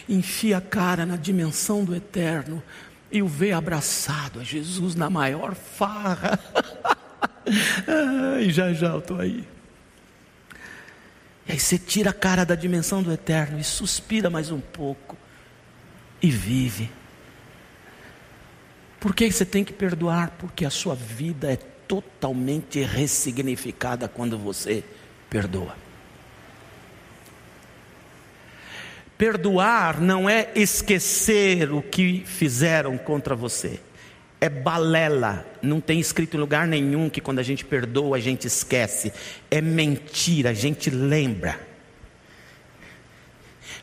[0.09, 2.61] enfia a cara na dimensão do eterno
[3.09, 6.41] e o vê abraçado a Jesus na maior farra.
[8.43, 9.47] e já já eu estou aí.
[11.47, 15.17] E aí você tira a cara da dimensão do eterno e suspira mais um pouco
[16.21, 16.91] e vive.
[18.99, 20.33] Por que você tem que perdoar?
[20.37, 24.85] Porque a sua vida é totalmente ressignificada quando você
[25.31, 25.77] perdoa.
[29.17, 33.81] Perdoar não é esquecer o que fizeram contra você.
[34.39, 38.47] É balela, não tem escrito em lugar nenhum que quando a gente perdoa a gente
[38.47, 39.13] esquece.
[39.51, 41.59] É mentira, a gente lembra.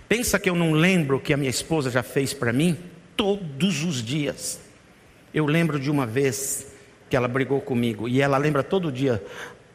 [0.07, 2.77] Pensa que eu não lembro o que a minha esposa já fez para mim?
[3.17, 4.59] Todos os dias.
[5.33, 6.72] Eu lembro de uma vez
[7.13, 9.23] que ela brigou comigo e ela lembra todo dia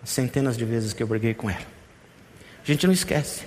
[0.03, 1.63] centenas de vezes que eu briguei com ela.
[2.61, 3.45] A gente não esquece.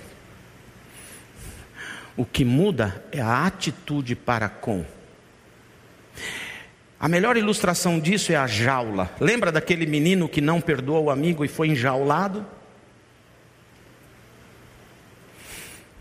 [2.16, 4.82] O que muda é a atitude para com.
[6.98, 9.14] A melhor ilustração disso é a jaula.
[9.20, 12.46] Lembra daquele menino que não perdoou o amigo e foi enjaulado?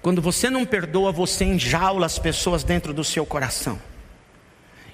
[0.02, 3.91] Quando você não perdoa, você enjaula as pessoas dentro do seu coração.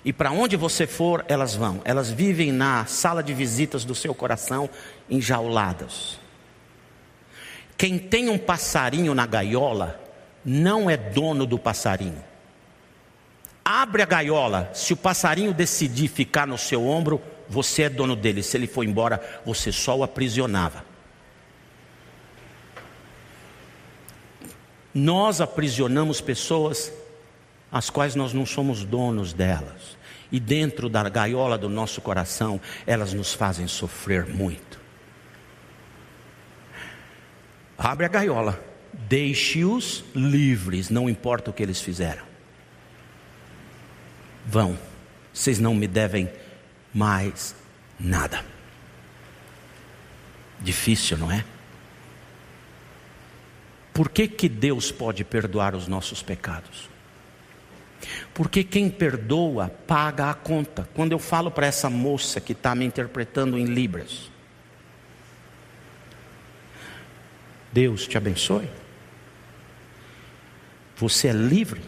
[0.06, 1.82] E para onde você for, elas vão.
[1.84, 4.70] Elas vivem na sala de visitas do seu coração,
[5.10, 6.20] enjauladas.
[7.78, 10.00] Quem tem um passarinho na gaiola,
[10.43, 12.24] não é dono do passarinho.
[13.64, 18.41] Abre a gaiola, se o passarinho decidir ficar no seu ombro, você é dono dele.
[18.41, 20.86] Se ele for embora, você só o aprisionava.
[24.93, 26.91] Nós aprisionamos pessoas
[27.72, 29.97] as quais nós não somos donos delas.
[30.32, 34.80] E dentro da gaiola do nosso coração, elas nos fazem sofrer muito.
[37.78, 38.59] Abre a gaiola,
[38.93, 42.26] Deixe-os livres, não importa o que eles fizeram.
[44.45, 44.78] Vão,
[45.34, 46.30] vocês não me devem
[46.93, 47.55] mais
[47.99, 48.43] nada.
[50.59, 51.45] Difícil, não é?
[53.93, 56.89] Por que, que Deus pode perdoar os nossos pecados?
[58.34, 60.88] Porque quem perdoa paga a conta.
[60.93, 64.32] Quando eu falo para essa moça que está me interpretando em Libras,
[67.72, 68.70] Deus te abençoe.
[70.95, 71.82] Você é livre.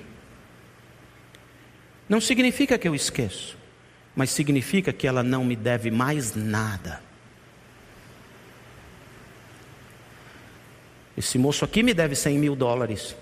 [2.07, 3.57] Não significa que eu esqueço,
[4.15, 7.01] mas significa que ela não me deve mais nada.
[11.15, 13.15] Esse moço aqui me deve 100 mil dólares.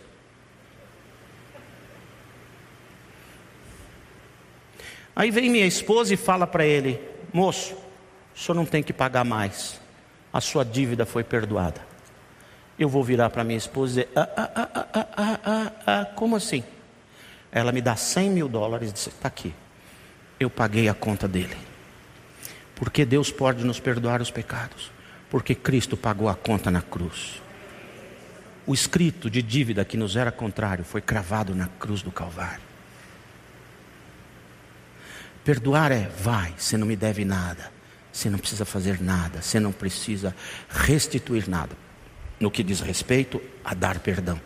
[5.17, 7.01] Aí vem minha esposa e fala para ele:
[7.33, 7.75] Moço,
[8.33, 9.81] o senhor não tem que pagar mais,
[10.31, 11.87] a sua dívida foi perdoada
[12.77, 15.71] eu vou virar para minha esposa e dizer: ah ah ah, ah, ah, ah, ah,
[15.87, 16.63] ah, como assim?
[17.51, 19.53] Ela me dá 100 mil dólares e diz: está aqui,
[20.39, 21.57] eu paguei a conta dele.
[22.75, 24.91] Porque Deus pode nos perdoar os pecados?
[25.29, 27.41] Porque Cristo pagou a conta na cruz.
[28.67, 32.66] O escrito de dívida que nos era contrário foi cravado na cruz do Calvário.
[35.47, 37.71] Perdoar é, vai, você não me deve nada,
[38.11, 40.35] você não precisa fazer nada, você não precisa
[40.67, 41.73] restituir nada
[42.37, 44.41] no que diz respeito a dar perdão.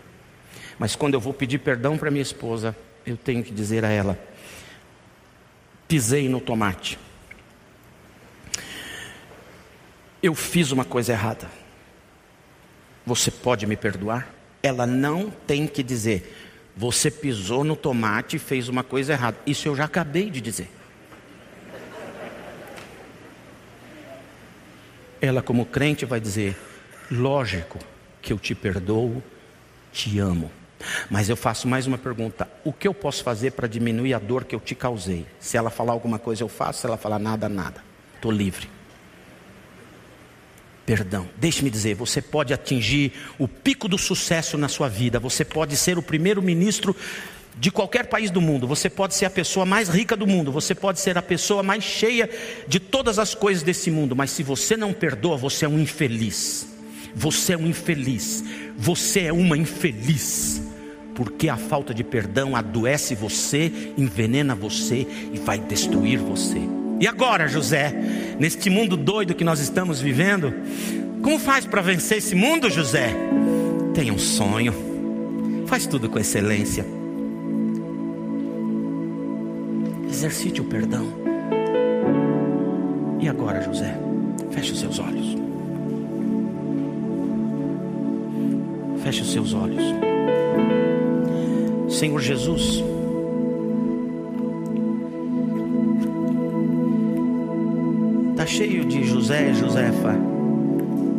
[0.78, 4.16] Mas quando eu vou pedir perdão para minha esposa, eu tenho que dizer a ela:
[5.88, 6.99] pisei no tomate.
[10.22, 11.49] Eu fiz uma coisa errada.
[13.08, 14.32] Você pode me perdoar?
[14.62, 16.32] Ela não tem que dizer:
[16.78, 19.39] você pisou no tomate e fez uma coisa errada.
[19.47, 20.70] Isso eu já acabei de dizer.
[25.22, 26.57] Ela, como crente, vai dizer:
[27.09, 27.80] Lógico
[28.22, 29.22] que eu te perdoo,
[29.93, 30.51] te amo.
[31.09, 34.43] Mas eu faço mais uma pergunta: o que eu posso fazer para diminuir a dor
[34.43, 35.26] que eu te causei?
[35.39, 37.84] Se ela falar alguma coisa, eu faço, se ela falar nada, nada.
[38.15, 38.69] Estou livre.
[40.86, 45.78] Perdão, deixe-me dizer, você pode atingir o pico do sucesso na sua vida, você pode
[45.78, 46.95] ser o primeiro-ministro
[47.60, 50.74] de qualquer país do mundo, você pode ser a pessoa mais rica do mundo, você
[50.74, 52.30] pode ser a pessoa mais cheia
[52.68, 56.68] de todas as coisas desse mundo, mas se você não perdoa, você é um infeliz.
[57.14, 58.43] Você é um infeliz.
[58.78, 60.62] Você é uma infeliz.
[61.14, 66.60] Porque a falta de perdão adoece você, envenena você e vai destruir você.
[66.99, 67.93] E agora, José,
[68.39, 70.54] neste mundo doido que nós estamos vivendo,
[71.22, 73.14] como faz para vencer esse mundo, José?
[73.93, 74.74] Tenha um sonho,
[75.68, 76.86] faz tudo com excelência,
[80.12, 81.05] exercite o perdão.
[83.20, 83.97] E agora, José,
[84.51, 85.38] feche os seus olhos.
[89.01, 89.82] Feche os seus olhos.
[91.89, 92.84] Senhor Jesus,
[98.32, 100.14] está cheio de José e Josefa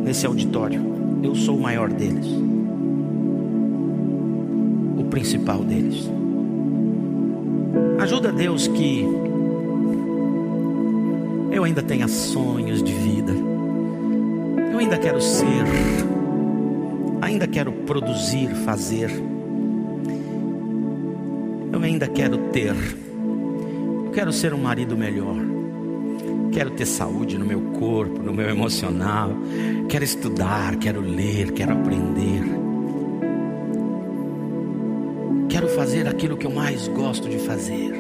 [0.04, 0.82] nesse auditório.
[1.22, 2.26] Eu sou o maior deles,
[4.98, 6.21] o principal deles.
[8.02, 9.06] Ajuda Deus que
[11.52, 13.32] eu ainda tenha sonhos de vida,
[14.72, 15.64] eu ainda quero ser,
[17.20, 19.08] ainda quero produzir, fazer,
[21.72, 25.36] eu ainda quero ter, eu quero ser um marido melhor.
[26.50, 29.30] Quero ter saúde no meu corpo, no meu emocional.
[29.88, 32.61] Quero estudar, quero ler, quero aprender.
[35.52, 37.92] Quero fazer aquilo que eu mais gosto de fazer.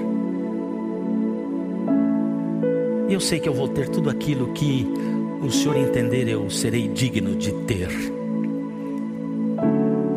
[3.08, 4.86] E eu sei que eu vou ter tudo aquilo que
[5.42, 7.88] o Senhor entender eu serei digno de ter.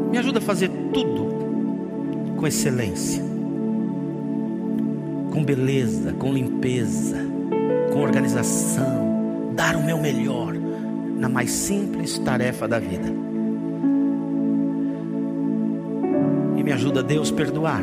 [0.10, 1.28] Me ajuda a fazer tudo
[2.38, 3.22] com excelência,
[5.32, 7.36] com beleza, com limpeza
[7.96, 10.54] com organização, dar o meu melhor
[11.18, 13.25] na mais simples tarefa da vida.
[16.86, 17.82] Ajuda Deus perdoar.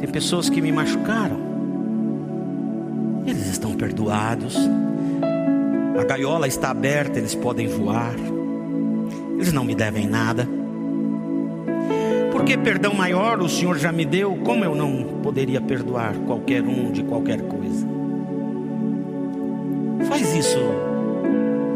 [0.00, 1.36] Tem pessoas que me machucaram.
[3.26, 4.56] Eles estão perdoados.
[6.00, 8.14] A gaiola está aberta, eles podem voar.
[9.34, 10.48] Eles não me devem nada.
[12.32, 16.90] Porque perdão maior o Senhor já me deu, como eu não poderia perdoar qualquer um
[16.90, 17.86] de qualquer coisa?
[20.08, 20.58] Faz isso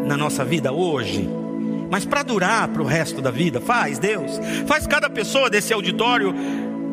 [0.06, 1.41] na nossa vida hoje.
[1.92, 4.40] Mas para durar para o resto da vida, faz Deus.
[4.66, 6.34] Faz cada pessoa desse auditório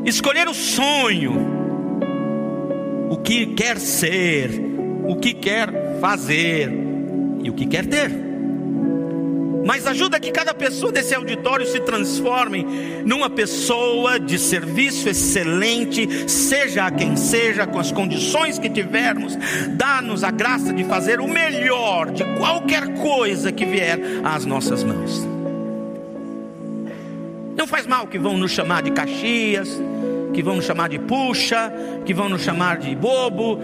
[0.05, 1.37] escolher o sonho,
[3.09, 4.51] o que quer ser,
[5.07, 6.69] o que quer fazer
[7.41, 8.28] e o que quer ter
[9.65, 12.65] mas ajuda que cada pessoa desse auditório se transforme
[13.05, 19.37] numa pessoa de serviço excelente, seja a quem seja, com as condições que tivermos,
[19.75, 25.27] dá-nos a graça de fazer o melhor de qualquer coisa que vier às nossas mãos.
[27.55, 29.69] Não faz mal que vão nos chamar de Caxias,
[30.33, 31.71] que vão nos chamar de puxa,
[32.05, 33.59] que vão nos chamar de bobo,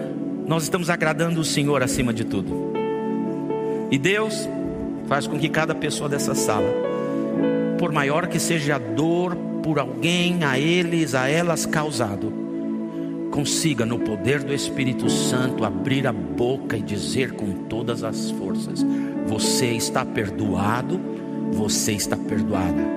[0.47, 2.73] nós estamos agradando o Senhor acima de tudo.
[3.89, 4.47] E Deus
[5.07, 6.71] faz com que cada pessoa dessa sala,
[7.77, 12.31] por maior que seja a dor por alguém, a eles, a elas causado,
[13.31, 18.85] consiga no poder do Espírito Santo abrir a boca e dizer com todas as forças:
[19.25, 20.99] Você está perdoado,
[21.51, 22.95] você está perdoada.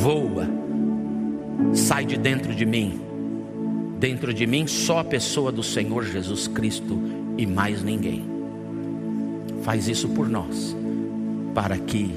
[0.00, 0.48] Voa,
[1.74, 3.00] sai de dentro de mim.
[3.98, 7.00] Dentro de mim só a pessoa do Senhor Jesus Cristo
[7.38, 8.24] e mais ninguém.
[9.62, 10.76] Faz isso por nós
[11.56, 12.10] para que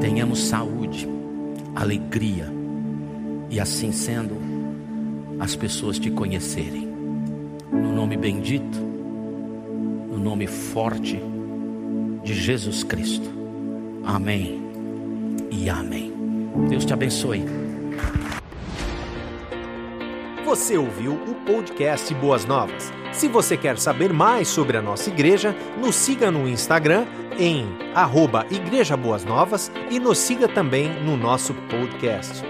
[0.00, 1.08] tenhamos saúde,
[1.72, 2.52] alegria
[3.48, 4.36] e assim sendo,
[5.38, 6.88] as pessoas te conhecerem.
[7.70, 11.22] No nome bendito, no nome forte
[12.24, 13.30] de Jesus Cristo.
[14.04, 14.60] Amém
[15.52, 16.12] e amém.
[16.68, 17.44] Deus te abençoe.
[20.44, 22.99] Você ouviu o podcast Boas Novas.
[23.12, 27.06] Se você quer saber mais sobre a nossa igreja, nos siga no Instagram
[27.38, 32.42] em arroba Igreja Boas Novas e nos siga também no nosso podcast.